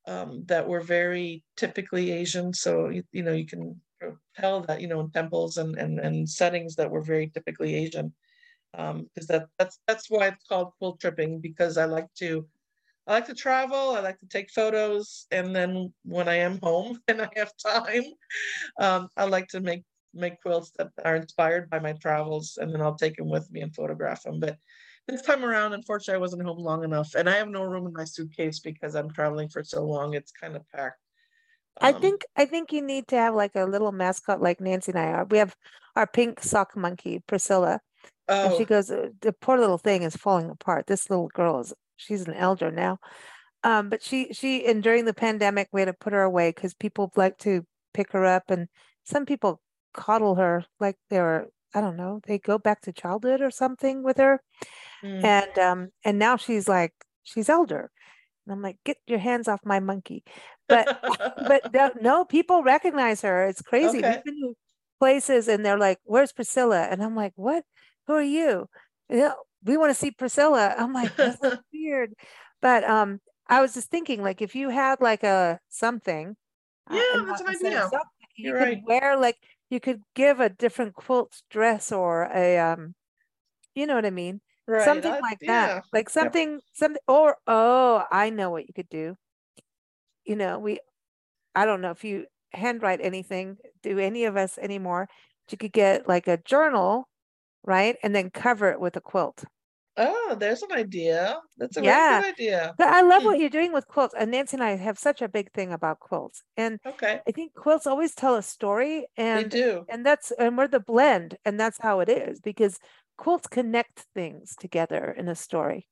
[0.07, 2.53] um, that were very typically Asian.
[2.53, 3.79] So you, you know you can
[4.35, 8.13] tell that you know in temples and and, and settings that were very typically Asian.
[8.71, 12.47] Because that that's that's why it's called quilt tripping because I like to
[13.07, 13.91] I like to travel.
[13.91, 18.03] I like to take photos, and then when I am home and I have time,
[18.79, 19.83] um, I like to make
[20.13, 23.61] make quilts that are inspired by my travels, and then I'll take them with me
[23.61, 24.39] and photograph them.
[24.39, 24.57] But
[25.07, 27.93] this time around, unfortunately, I wasn't home long enough, and I have no room in
[27.93, 30.13] my suitcase because I'm traveling for so long.
[30.13, 30.99] It's kind of packed.
[31.81, 34.91] I Um, think I think you need to have like a little mascot like Nancy
[34.91, 35.25] and I are.
[35.25, 35.55] We have
[35.95, 37.81] our pink sock monkey, Priscilla,
[38.43, 40.87] and she Oh, goes, "Uh, the poor little thing is falling apart.
[40.87, 42.99] This little girl is she's an elder now.
[43.63, 46.73] Um, but she she and during the pandemic we had to put her away because
[46.73, 48.67] people like to pick her up and
[49.05, 49.61] some people
[49.93, 54.17] coddle her like they're I don't know, they go back to childhood or something with
[54.17, 54.41] her.
[55.01, 57.91] mm, And um and now she's like she's elder.
[58.45, 60.23] And I'm like, get your hands off my monkey.
[60.69, 60.89] But
[61.39, 63.47] but no, no, people recognize her.
[63.47, 63.99] It's crazy.
[63.99, 64.03] Okay.
[64.03, 64.55] We've been to
[64.99, 67.65] places and they're like, "Where's Priscilla?" And I'm like, "What?
[68.07, 68.67] Who are you?"
[69.09, 69.33] Yeah,
[69.63, 70.75] we want to see Priscilla.
[70.77, 72.13] I'm like, "That's so weird."
[72.61, 76.35] But um, I was just thinking, like, if you had like a something,
[76.89, 77.89] uh, Yeah, and that's an idea.
[78.21, 78.83] monkey, you You're could right.
[78.85, 79.37] wear like
[79.73, 82.93] you could give a different quilt dress or a um,
[83.75, 84.39] you know what I mean?
[84.67, 84.85] right.
[84.85, 85.67] Something I- like yeah.
[85.67, 85.83] that.
[85.91, 89.15] Like something, something, or oh, I know what you could do.
[90.25, 90.79] You know, we,
[91.55, 95.07] I don't know if you handwrite anything, do any of us anymore,
[95.45, 97.09] but you could get like a journal,
[97.63, 97.97] right?
[98.03, 99.43] And then cover it with a quilt.
[99.97, 101.39] Oh, there's an idea.
[101.57, 102.07] That's a Yeah.
[102.07, 102.73] good idea.
[102.77, 103.27] But I love Hmm.
[103.27, 104.15] what you're doing with quilts.
[104.17, 106.43] And Nancy and I have such a big thing about quilts.
[106.57, 109.85] And Okay, I think quilts always tell a story they and do.
[109.87, 112.79] and that's and we're the blend and that's how it is because
[113.17, 115.87] quilts connect things together in a story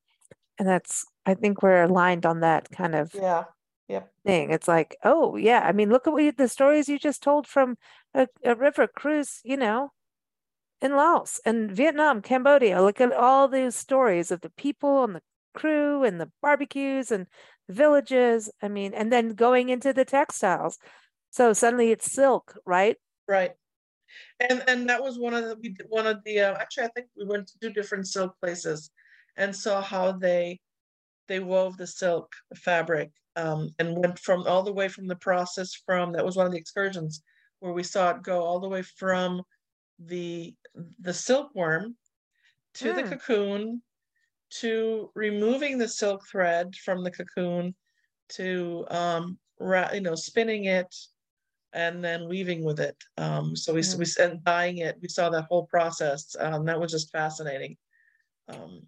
[0.59, 3.45] and that's i think we're aligned on that kind of Yeah.
[3.87, 4.13] Yep.
[4.25, 7.23] thing it's like oh yeah i mean look at what you, the stories you just
[7.23, 7.75] told from
[8.13, 9.91] a, a river cruise you know
[10.81, 12.81] in laos and vietnam cambodia.
[12.81, 15.21] Look at all these stories of the people and the
[15.53, 17.27] crew and the barbecues and
[17.67, 20.77] villages i mean and then going into the textiles.
[21.29, 22.97] So suddenly it's silk right?
[23.27, 23.51] Right.
[24.39, 27.07] And and that was one of the we one of the uh, actually I think
[27.17, 28.89] we went to two different silk places
[29.37, 30.59] and saw how they
[31.27, 35.73] they wove the silk fabric um, and went from all the way from the process
[35.85, 37.23] from that was one of the excursions
[37.59, 39.41] where we saw it go all the way from
[40.05, 40.55] the
[40.99, 41.95] the silkworm
[42.75, 43.09] to the Mm.
[43.09, 43.81] cocoon
[44.49, 47.75] to removing the silk thread from the cocoon
[48.29, 50.93] to um ra- you know spinning it
[51.73, 53.97] and then weaving with it um so we, Mm.
[53.99, 57.77] we and dyeing it we saw that whole process um that was just fascinating
[58.49, 58.81] um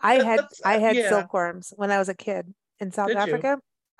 [0.00, 1.08] I had I uh, had yeah.
[1.08, 3.32] silkworms when I was a kid in South Did you?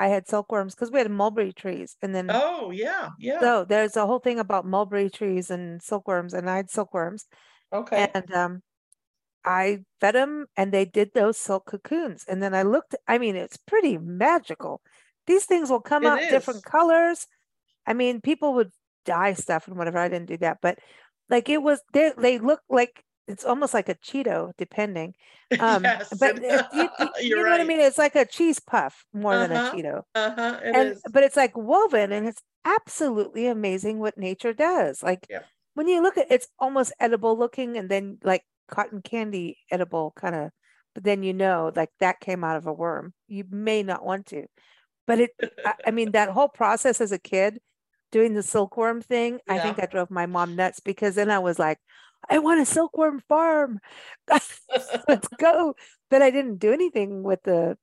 [0.00, 3.96] I had silkworms because we had mulberry trees, and then oh yeah yeah so there's
[3.96, 7.26] a whole thing about mulberry trees and silkworms, and I had silkworms,
[7.72, 8.62] okay and um,
[9.44, 12.94] I fed them, and they did those silk cocoons, and then I looked.
[13.08, 14.82] I mean, it's pretty magical.
[15.26, 17.26] These things will come It out different colors.
[17.86, 18.72] I mean, people would
[19.04, 19.98] dye stuff and whatever.
[19.98, 20.78] I didn't do that, but
[21.30, 25.14] like it was they they look like it's almost like a Cheeto, depending.
[25.60, 26.88] Um, Yes, but it- you,
[27.20, 27.78] you- know what I mean?
[27.80, 30.02] It's like a cheese puff more than a Uh-huh, Cheeto.
[30.14, 35.02] Uh-huh, it and but it's like woven and it's absolutely amazing what nature does.
[35.02, 35.42] Like Yeah.
[35.74, 40.34] when you look at it's almost edible looking and then like cotton candy edible kind
[40.34, 40.50] of,
[40.94, 43.12] but then you know like that came out of a worm.
[43.28, 44.46] You may not want to.
[45.06, 45.30] But it
[45.64, 47.60] I, I mean that whole process as a kid
[48.10, 51.58] doing the silkworm thing, I think I drove my mom nuts because then I was
[51.58, 51.78] like,
[52.30, 53.80] I want a silkworm farm.
[54.30, 55.74] Let's go.
[56.10, 57.76] But I didn't do anything with the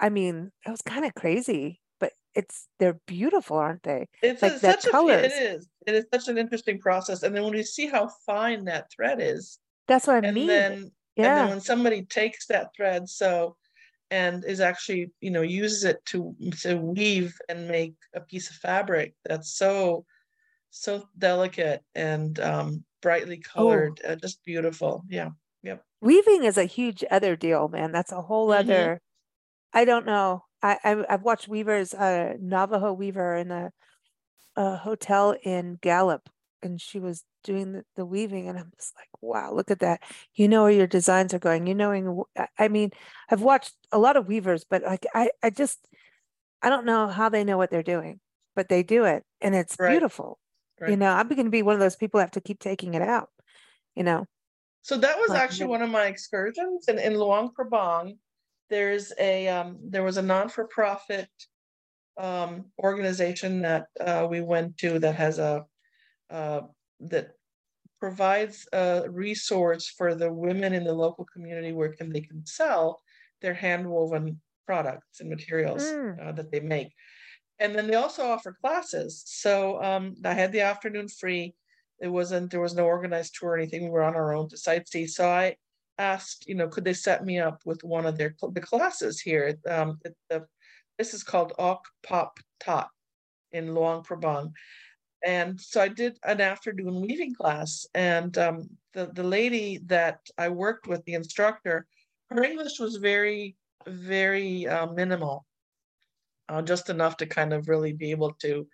[0.00, 4.08] I mean, it was kind of crazy, but it's they're beautiful, aren't they?
[4.22, 5.32] It's like a- the such a, colors.
[5.32, 5.68] it is.
[5.86, 7.22] It is such an interesting process.
[7.22, 10.46] And then when you see how fine that thread is, That's what I and mean.
[10.48, 13.56] then and then when somebody takes that thread so
[14.10, 18.56] and is actually you know uses it to to weave and make a piece of
[18.56, 20.04] fabric that's so
[20.70, 23.94] so delicate and um brightly Oh.
[23.94, 25.30] colored uh, just beautiful yeah
[25.62, 25.84] Yep.
[26.00, 27.90] Weaving is a huge other deal, man.
[27.92, 28.58] That's a whole Mhm.
[28.60, 29.00] other
[29.74, 30.44] I don't know.
[30.62, 33.72] I, I I've watched weavers, uh Navajo weaver in a
[34.56, 36.28] a hotel in Gallup
[36.62, 40.02] and she was doing the, the weaving and I'm just like, wow, look at that.
[40.34, 41.66] You know where your designs are going.
[41.66, 42.90] You knowing I- I mean,
[43.30, 45.88] I've watched a lot of weavers, but like I, I just
[46.62, 48.20] I don't know how they know what they're doing,
[48.56, 49.92] but they do it and it's Right.
[49.92, 50.38] beautiful.
[50.86, 52.94] You know, I'm going to be one of those people that have to keep taking
[52.94, 53.30] it out,
[53.96, 54.26] you know.
[54.82, 58.18] so that was Like actually one of my excursions and in luang prabang
[58.70, 61.28] there's a um there was a non-for-profit
[62.18, 65.64] um organization that uh we went to that has a
[66.30, 66.62] uh
[67.00, 67.32] that
[68.00, 73.00] provides a resource for the women in the local community where can they can sell
[73.42, 76.20] their hand woven products and materials Mm.
[76.22, 76.90] uh, that they make.
[77.60, 79.22] And then they also offer classes.
[79.26, 81.54] So um, I had the afternoon free.
[82.00, 83.84] It wasn't there was no organized tour or anything.
[83.84, 85.08] We were on our own to sightsee.
[85.08, 85.56] So I
[85.98, 89.58] asked, you know, could they set me up with one of their the classes here?
[89.68, 89.98] Um,
[90.30, 90.46] the
[90.98, 92.90] this is called Ock Pop Tok
[93.52, 94.52] in Luang Prabang
[95.24, 100.48] and so I did an afternoon weaving class, and um, the the lady that I
[100.48, 101.86] worked with, the instructor,
[102.30, 103.56] her English was very
[103.86, 105.46] very uh, minimal,
[106.48, 108.66] uh, just enough to kind of really be able to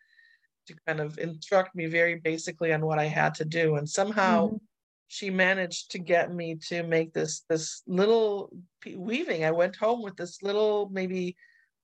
[0.66, 4.48] to kind of instruct me very basically on what I had to do, and somehow
[4.48, 4.60] Mhm.
[5.08, 8.50] she managed to get me to make this this little
[8.86, 9.44] weaving.
[9.44, 11.36] I went home with this little maybe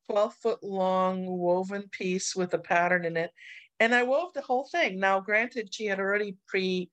[0.09, 3.31] 12 foot long woven piece with a pattern in it
[3.81, 5.01] and I wove the whole thing.
[5.01, 6.91] Now, granted, she had already pre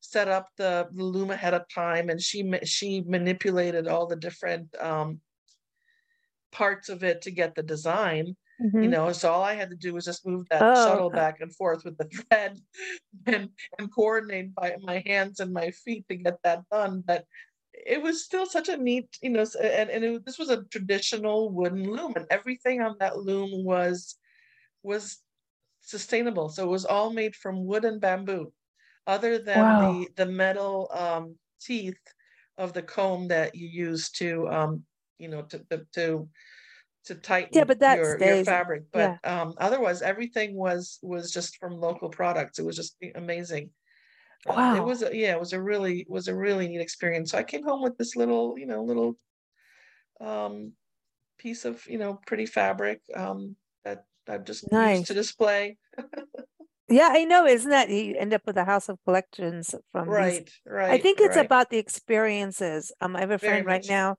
[0.00, 4.74] set up the, the loom ahead of time, and she she manipulated all the different
[4.80, 5.20] um,
[6.52, 8.36] parts of it to get the design.
[8.80, 8.90] You Mhm.
[8.90, 11.10] know, so all I had to do was just move that Oh, shuttle okay.
[11.10, 12.60] back and forth with the thread,
[13.26, 17.02] and and coordinate by my hands and my feet to get that done.
[17.06, 17.26] But
[17.74, 21.50] it was still such a neat, you know, and and it, this was a traditional
[21.52, 24.18] wooden loom, and everything on that loom was
[24.82, 25.22] was
[25.80, 26.48] sustainable.
[26.48, 28.52] So it was all made from wood and bamboo,
[29.06, 29.78] other than Wow.
[29.78, 32.00] the the metal um, teeth
[32.58, 34.86] of the comb that you use to um,
[35.20, 36.28] you know to to
[37.04, 38.84] to, tighten but that your, your stays, fabric.
[38.94, 39.16] yeah.
[39.22, 42.58] But um, otherwise, everything was was just from local products.
[42.58, 43.70] It was just amazing.
[44.48, 44.76] Uh, Wow.
[44.76, 47.32] it was a, yeah, it was a really was a really neat experience.
[47.32, 49.18] So I came home with this little you know little
[50.20, 50.72] um,
[51.38, 55.06] piece of you know pretty fabric um, that I've just used Nice.
[55.08, 55.78] to display.
[56.92, 57.46] Yeah, I know.
[57.46, 60.90] Isn't that you end up with a house of collections from these Right, right.
[60.90, 61.46] I think it's right.
[61.46, 62.90] about the experiences.
[63.00, 63.88] Um, I have a Very friend right much.
[63.88, 64.16] now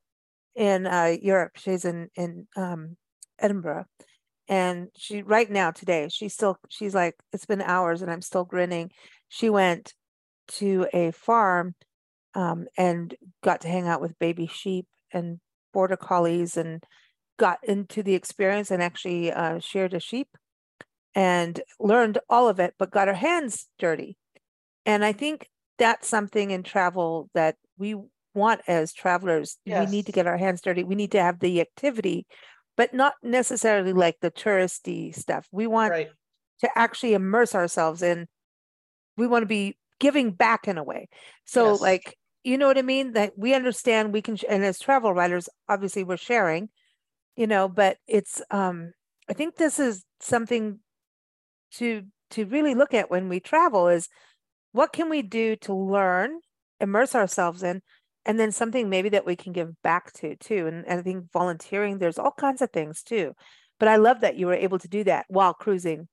[0.56, 1.54] in uh, Europe.
[1.56, 2.98] She's in in um,
[3.40, 3.86] Edinburgh,
[4.48, 8.46] and she right now today she's still she's like it's been hours and I'm still
[8.46, 8.92] grinning.
[9.30, 9.94] She went
[10.60, 11.76] to a farm
[12.36, 15.40] um, and got to hang out with baby sheep and
[15.74, 16.84] border collies and
[17.38, 20.28] got into the experience and actually uh, shared a sheep
[21.16, 24.18] and learned all of it, but got her hands dirty.
[24.86, 27.96] And I think that's something in travel that we
[28.34, 29.58] want as travelers.
[29.66, 30.84] We need to get our hands dirty.
[30.84, 32.26] We need to have the activity,
[32.78, 35.48] but not necessarily like the touristy stuff.
[35.52, 36.10] We want Right,
[36.62, 38.28] to actually immerse ourselves in
[39.18, 41.08] we want to be giving back in a way
[41.46, 41.82] so Yes.
[41.82, 45.48] like you know what i mean that we understand we can and as travel writers
[45.70, 46.70] obviously we're sharing
[47.36, 48.92] you know but it's um
[49.30, 50.80] i think this is something
[51.72, 54.10] to to really look at when we travel is
[54.72, 56.40] what can we do to learn
[56.80, 57.82] immerse ourselves in
[58.26, 61.32] and then something maybe that we can give back to too and, and i think
[61.32, 63.34] volunteering there's all kinds of things too
[63.80, 66.08] but i love that you were able to do that while cruising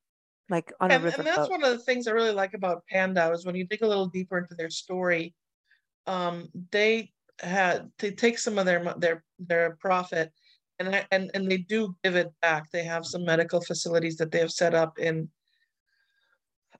[0.51, 1.51] like on and, a river and that's boat.
[1.51, 4.07] one of the things I really like about Pandaw is when you dig a little
[4.07, 5.35] deeper into their story.
[6.07, 10.33] um, they had they take some of their their their profit
[10.79, 12.71] and and and they do give it back.
[12.71, 15.29] They have some medical facilities that they have set up in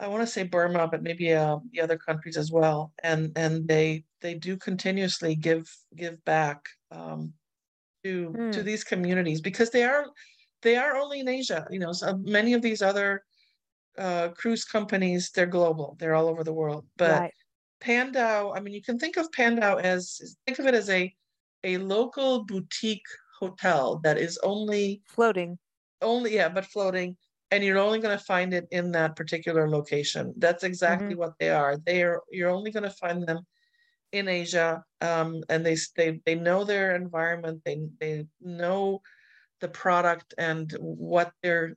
[0.01, 2.93] I want to say Burma, but maybe uh, the other countries as well.
[3.03, 7.33] And and they they do continuously give give back um,
[8.05, 8.53] to mm.
[8.53, 8.67] to hmm.
[8.67, 10.07] these communities because they are
[10.63, 11.67] they are only in Asia.
[11.71, 13.23] You know, so many of these other
[13.97, 15.97] uh, cruise companies they're global.
[15.99, 16.87] They're all over the world.
[16.97, 17.35] But right.
[17.81, 21.15] Pandaw, I mean, you can think of Pandaw as think of it as a
[21.65, 23.07] a local boutique
[23.39, 25.59] hotel that is only floating.
[26.01, 27.17] Only yeah, but floating
[27.51, 30.35] and you're only going to find it in that particular location.
[30.37, 31.19] That's exactly mm-hmm.
[31.19, 31.77] what they are.
[31.79, 33.41] They are you're only going to find them
[34.13, 37.63] in Asia, um, and they they they know their environment.
[37.65, 39.03] They they know
[39.61, 41.77] the product and what they're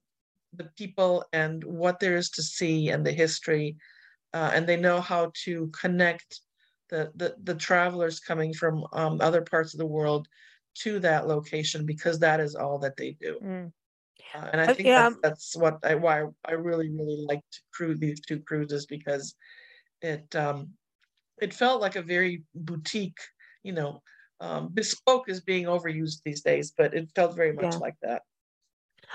[0.53, 3.77] the people and what there is to see and the history,
[4.33, 6.41] uh, and they know how to connect
[6.89, 10.27] the the, the travelers coming from um, other parts of the world
[10.73, 13.37] to that location because that is all that they do.
[13.43, 13.71] Mm.
[14.33, 15.09] Uh, and I uh, think yeah.
[15.09, 19.35] that's, that's what I why I really really liked to cruise these two cruises because
[20.01, 20.69] it um
[21.41, 23.19] it felt like a very boutique,
[23.63, 24.01] you know,
[24.39, 27.77] um, bespoke is being overused these days, but it felt very much yeah.
[27.77, 28.21] like that.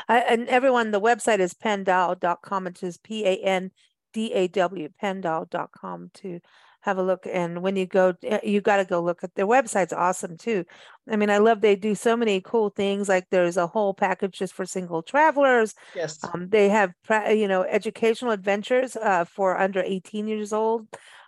[0.09, 2.67] I, and everyone, the website is pandaw.com.
[2.67, 3.71] It is P A N
[4.13, 6.41] D A W, pandaw.com to
[6.87, 7.27] have a look.
[7.31, 10.65] And when you go, eh, you got to go look at their website's awesome too.
[11.11, 13.09] I mean, I love they do so many cool things.
[13.09, 15.75] Like there's a whole package just for single travelers.
[15.95, 16.19] Yes.
[16.23, 16.93] Um, they have,
[17.29, 20.87] you know, educational adventures uh, for under 18 years old.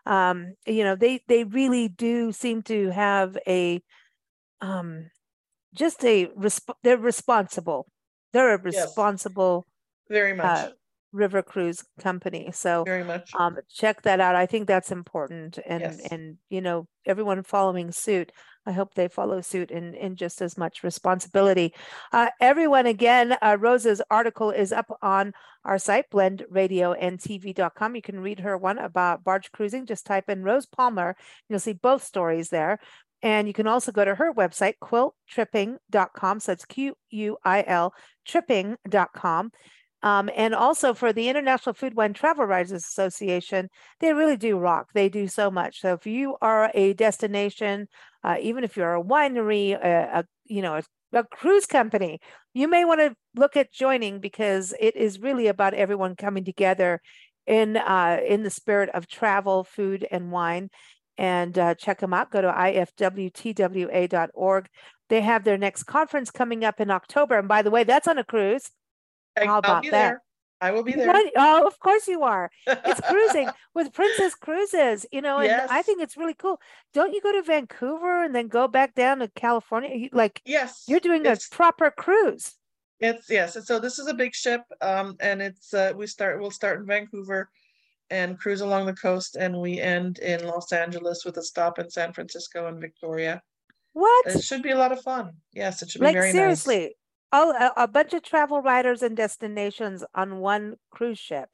[0.09, 3.83] Um, you know, they they really do seem to have a,
[4.61, 5.11] um,
[5.75, 7.87] just a resp- they're responsible.
[8.33, 9.67] They're a responsible.
[9.67, 9.73] Yes.
[10.09, 10.47] Very much.
[10.49, 10.69] Uh,
[11.13, 12.51] river cruise company.
[12.53, 13.31] So very much.
[13.35, 14.37] um, check that out.
[14.37, 16.01] I think that's important and yes.
[16.11, 18.31] and you know everyone following suit
[18.67, 21.73] i hope they follow suit in in just as much responsibility.
[22.13, 25.33] Uh, everyone again uh, rosa's article is up on
[25.65, 29.87] our site blendradioandtv.com you can read her one about barge cruising.
[29.87, 31.17] Just type in rose palmer
[31.49, 32.79] you'll see both stories there.
[33.21, 36.39] And you can also go to her website, quiltripping.com.
[36.39, 37.93] So it's Q U I L
[38.25, 39.51] tripping.com.
[40.03, 43.69] Um, and also for the International Food Wine Travel Writers Association,
[44.01, 44.91] they really do rock.
[44.95, 45.81] They do so much.
[45.81, 47.89] So if you are a destination,
[48.23, 52.21] uh, even if you're a winery, a, a you know a, a, cruise company,
[52.55, 57.01] you may want to look at joining because it is really about everyone coming together
[57.47, 60.71] in uh, in the spirit of travel, food, and wine.
[61.17, 62.31] And uh, check them out.
[62.31, 63.07] Go to ifwtwa.org.
[65.09, 67.37] They have their next conference coming up in October.
[67.37, 68.71] And by the way, that's on a cruise.
[69.47, 69.91] How about that?
[69.91, 70.23] There.
[70.61, 71.15] I will be there.
[71.37, 72.51] Oh, of course you are.
[72.67, 75.69] It's cruising with Princess Cruises, you know, and yes.
[75.71, 76.61] I think it's really cool.
[76.93, 80.09] Don't you go to Vancouver and then go back down to California?
[80.13, 82.55] Like, yes, you're doing a proper cruise.
[83.01, 83.57] It's yes.
[83.65, 86.41] So this is a big ship, um, and it's uh, we start.
[86.41, 87.49] We'll start in Vancouver,
[88.11, 91.89] and cruise along the coast, and we end in Los Angeles with a stop in
[91.89, 93.41] San Francisco and Victoria.
[93.93, 94.27] What?
[94.27, 95.33] it should be a lot of fun.
[95.53, 96.93] Yes, it should be like, very seriously, nice
[97.33, 101.49] all a, a bunch of travel writers and destinations on one cruise ship.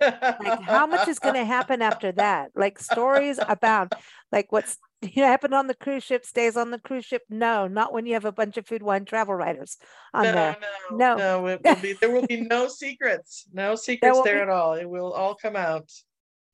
[0.00, 2.50] like how much is going to happen after that?
[2.54, 3.92] Like stories abound.
[4.30, 7.22] Like what's you know, happened on the cruise ship stays on the cruise ship.
[7.30, 9.78] No, not when you have a bunch of food wine travel writers
[10.12, 10.56] on no, there.
[10.90, 11.46] No, no, no.
[11.46, 13.46] It will be, there will be no secrets.
[13.52, 14.74] No secrets there, there be, at all.
[14.74, 15.90] It will all come out.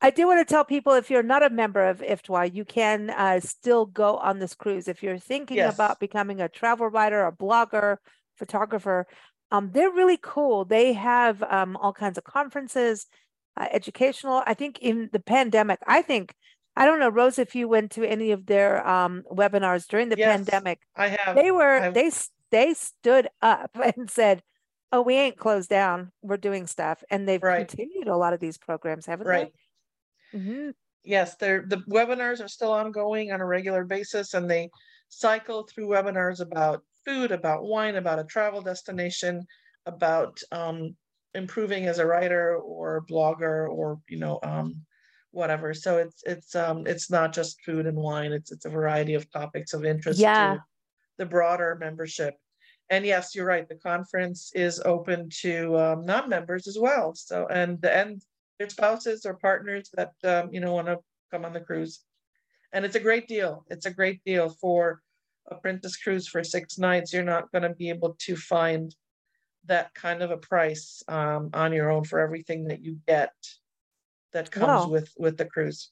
[0.01, 3.11] I do want to tell people if you're not a member of IFTWA, you can
[3.11, 4.89] uh, still go on this cruise.
[4.89, 5.75] If you're thinking yes.
[5.75, 7.97] about becoming a travel writer, a blogger,
[8.37, 9.07] photographer.
[9.51, 10.65] Um, they're really cool.
[10.65, 13.07] They have um, all kinds of conferences,
[13.57, 14.43] uh, educational.
[14.47, 16.35] I think in the pandemic, I think
[16.77, 20.19] I don't know, Rose, if you went to any of their um, webinars during the
[20.19, 20.81] yes, pandemic.
[20.95, 21.35] I have.
[21.35, 21.95] They were I've...
[21.95, 22.11] they
[22.51, 24.43] they stood up and said,
[24.93, 26.13] "Oh, we ain't closed down.
[26.23, 27.67] We're doing stuff," and they've right.
[27.67, 29.53] continued a lot of these programs, haven't right.
[30.33, 30.39] they?
[30.39, 30.71] Mm-hmm.
[31.03, 34.69] Yes, they're the webinars are still ongoing on a regular basis, and they
[35.09, 39.47] cycle through webinars about food, about wine, about a travel destination,
[39.87, 40.95] about um,
[41.35, 44.75] improving as a writer or blogger or you know um,
[45.31, 45.73] whatever.
[45.73, 48.33] So it's it's um, it's not just food and wine.
[48.33, 50.55] It's it's a variety of topics of interest yeah.
[50.55, 50.65] to
[51.19, 52.35] the broader membership.
[52.91, 53.69] And yes, you're right.
[53.69, 57.15] The conference is open to um, non-members as well.
[57.15, 58.23] So and and
[58.59, 60.99] their spouses or partners that um, you know want to
[61.31, 62.01] come on the cruise.
[62.73, 63.65] And it's a great deal.
[63.71, 65.01] It's a great deal for
[65.49, 68.95] a Princess Cruise for six nights, you're not going to be able to find
[69.67, 73.33] that kind of a price um, on your own for everything that you get
[74.33, 75.91] that comes with with the cruise.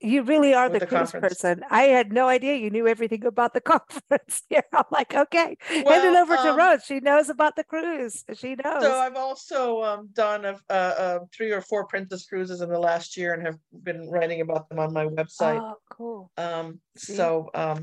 [0.00, 1.34] You really are the, the cruise conference.
[1.40, 1.64] person.
[1.70, 4.42] I had no idea you knew everything about the conference.
[4.50, 6.84] yeah, I'm like, okay, hand it Well, over to um, Rose.
[6.84, 8.24] She knows about the cruise.
[8.34, 8.82] She knows.
[8.82, 12.78] So I've also um, done a, uh, uh, three or four Princess cruises in the
[12.78, 15.60] last year and have been writing about them on my website.
[15.60, 16.30] oh, cool.
[16.36, 17.14] Um, see.
[17.14, 17.80] so um,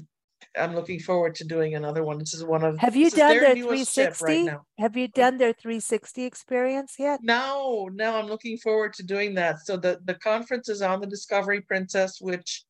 [0.58, 2.18] I'm looking forward to doing another one.
[2.18, 4.24] This is one of Have you done their ship 360?
[4.24, 4.58] right.
[4.80, 7.20] Have you done their 360 experience yet?
[7.24, 9.60] No, no, I'm looking forward to doing that.
[9.66, 12.64] So the the conference is on the Discovery Princess, which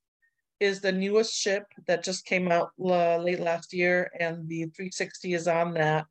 [0.60, 5.34] is the newest ship that just came out uh, late last year, and the 360
[5.34, 6.06] is on that.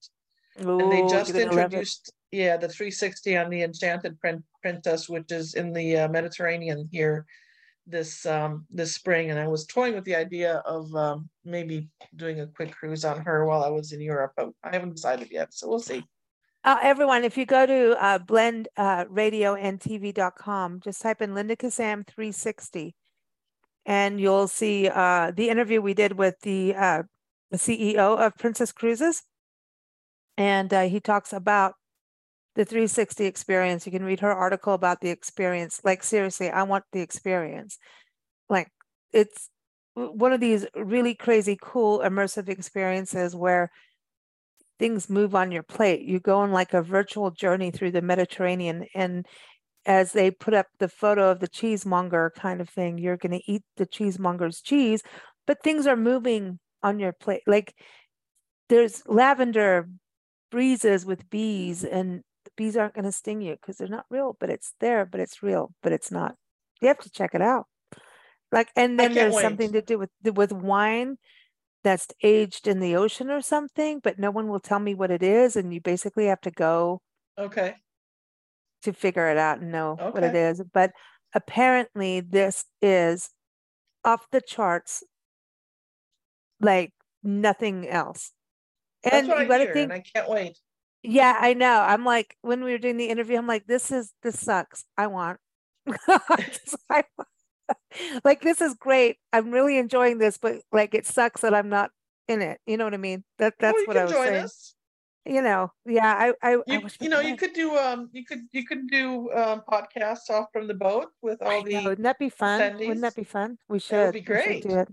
[0.57, 1.65] And they just you're gonna love it.
[1.65, 6.89] introduced, yeah, the 360 on the Enchanted Prin- Princess, which is in the uh, Mediterranean
[6.93, 7.25] here
[7.87, 9.30] this um this spring.
[9.30, 13.20] And I was toying with the idea of um, maybe doing a quick cruise on
[13.22, 15.53] her while I was in Europe, but I haven't decided yet.
[15.53, 16.05] So we'll see.
[16.64, 19.05] Uh, everyone, if you go to uh, blend uh,
[20.80, 22.95] just type in Linda Kazam 360
[23.85, 27.03] and you'll see uh, the interview we did with the, uh,
[27.51, 29.22] the CEO of Princess Cruises.
[30.37, 31.74] And uh, he talks about
[32.55, 33.86] the 360 experience.
[33.86, 35.80] You can read her article about the experience.
[35.84, 37.78] Like, seriously, I want the experience.
[38.48, 38.68] Like,
[39.12, 39.48] it's
[39.94, 43.70] one of these really crazy, cool, immersive experiences where
[44.78, 46.03] things move on your plate.
[46.03, 48.86] You go on like a virtual journey through the Mediterranean.
[48.94, 49.26] And
[49.84, 53.53] as they put up the photo of the cheesemonger kind of thing, you're going to
[53.53, 55.03] eat the cheesemonger's cheese,
[55.46, 57.42] but things are moving on your plate.
[57.46, 57.74] Like
[58.68, 59.88] there's lavender
[60.50, 62.22] breezes with bees, and
[62.57, 65.42] bees aren't going to sting you because they're not real, but it's there, but it's
[65.42, 66.36] real, but it's not.
[66.80, 67.66] You have to check it out.
[68.53, 71.18] Like, and then there's something to do with with wine
[71.84, 75.22] that's aged in the ocean or something, but no one will tell me what it
[75.22, 77.00] is, and you basically have to go
[77.38, 77.82] Okay.
[78.82, 80.92] to figure it out and know what it is, But
[81.34, 83.30] apparently, this is
[84.05, 85.05] off the charts,
[86.61, 86.92] like
[87.22, 88.32] nothing else.
[89.11, 90.59] That's And what you I gotta hear, think, and I can't wait.
[91.03, 91.80] Yeah, I know.
[91.80, 94.84] I'm like, when we were doing the interview, I'm like, this is this sucks.
[94.96, 95.38] I want.
[96.09, 97.05] I
[98.24, 99.16] like this is great.
[99.32, 101.90] I'm really enjoying this, but like it sucks that I'm not
[102.28, 102.61] in it.
[102.66, 103.24] You know what I mean?
[103.38, 104.44] That that's you what I was saying.
[104.44, 104.74] us.
[105.24, 106.32] You know, yeah.
[106.42, 107.53] I I, I You, wish you know, you could.
[107.53, 111.46] do um, you could you could do um podcasts off from the boat with I
[111.46, 111.74] all know, the.
[111.88, 112.74] wouldn't that be fun?
[112.78, 113.59] Wouldn't that be fun?
[113.68, 113.94] We should.
[113.96, 114.62] That would be great.
[114.64, 114.88] do it.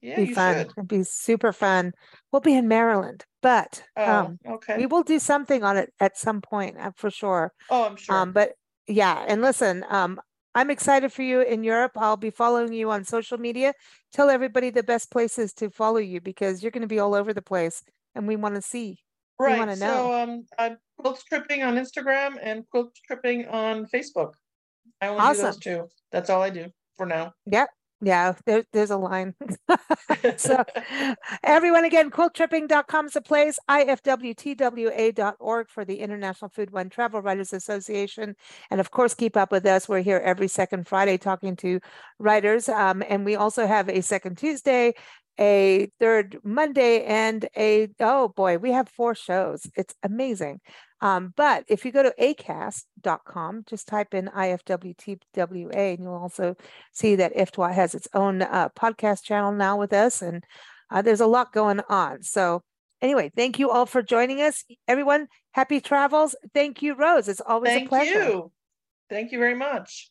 [0.00, 0.54] Yeah, be fun.
[0.56, 0.70] should.
[0.76, 1.92] It'd be super fun.
[2.32, 4.76] We'll be in Maryland, but Oh, um, okay.
[4.76, 7.52] we will do something on it at some point uh, for sure.
[7.70, 8.14] Oh, I'm sure.
[8.14, 8.52] Um, but
[8.86, 10.20] yeah, and listen, um,
[10.54, 11.92] I'm excited for you in Europe.
[11.96, 13.74] I'll be following you on social media.
[14.12, 17.32] Tell everybody the best places to follow you because you're going to be all over
[17.34, 17.82] the place,
[18.14, 18.98] and we want to see.
[19.38, 19.58] we right.
[19.58, 20.14] wanna So know.
[20.22, 24.32] um, I'm quilt tripping on Instagram and quilt tripping on Facebook.
[25.00, 25.88] I only do those two.
[26.10, 27.32] That's all I do for now.
[28.00, 29.34] Yeah, there, there's a line.
[30.36, 30.62] so
[31.42, 38.36] everyone again, quiltripping.com is a place, ifwtwa.org for the International Food Wine Travel Writers Association.
[38.70, 39.88] And of course, keep up with us.
[39.88, 41.80] We're here every second Friday talking to
[42.20, 42.68] writers.
[42.68, 44.94] Um, and we also have a second Tuesday,
[45.40, 49.68] a third Monday, and a, oh boy, we have four shows.
[49.76, 50.60] It's amazing.
[51.00, 56.56] Um, but if you go to acast.com, just type in IFWTWA, and you'll also
[56.92, 60.44] see that IFWTWA has its own uh, podcast channel now with us, and
[60.90, 62.22] uh, there's a lot going on.
[62.22, 62.62] So,
[63.00, 64.64] anyway, thank you all for joining us.
[64.88, 66.34] Everyone, happy travels.
[66.52, 67.28] Thank you, Rose.
[67.28, 68.12] It's always a pleasure.
[68.14, 68.52] Thank you.
[69.08, 70.10] Thank you very much.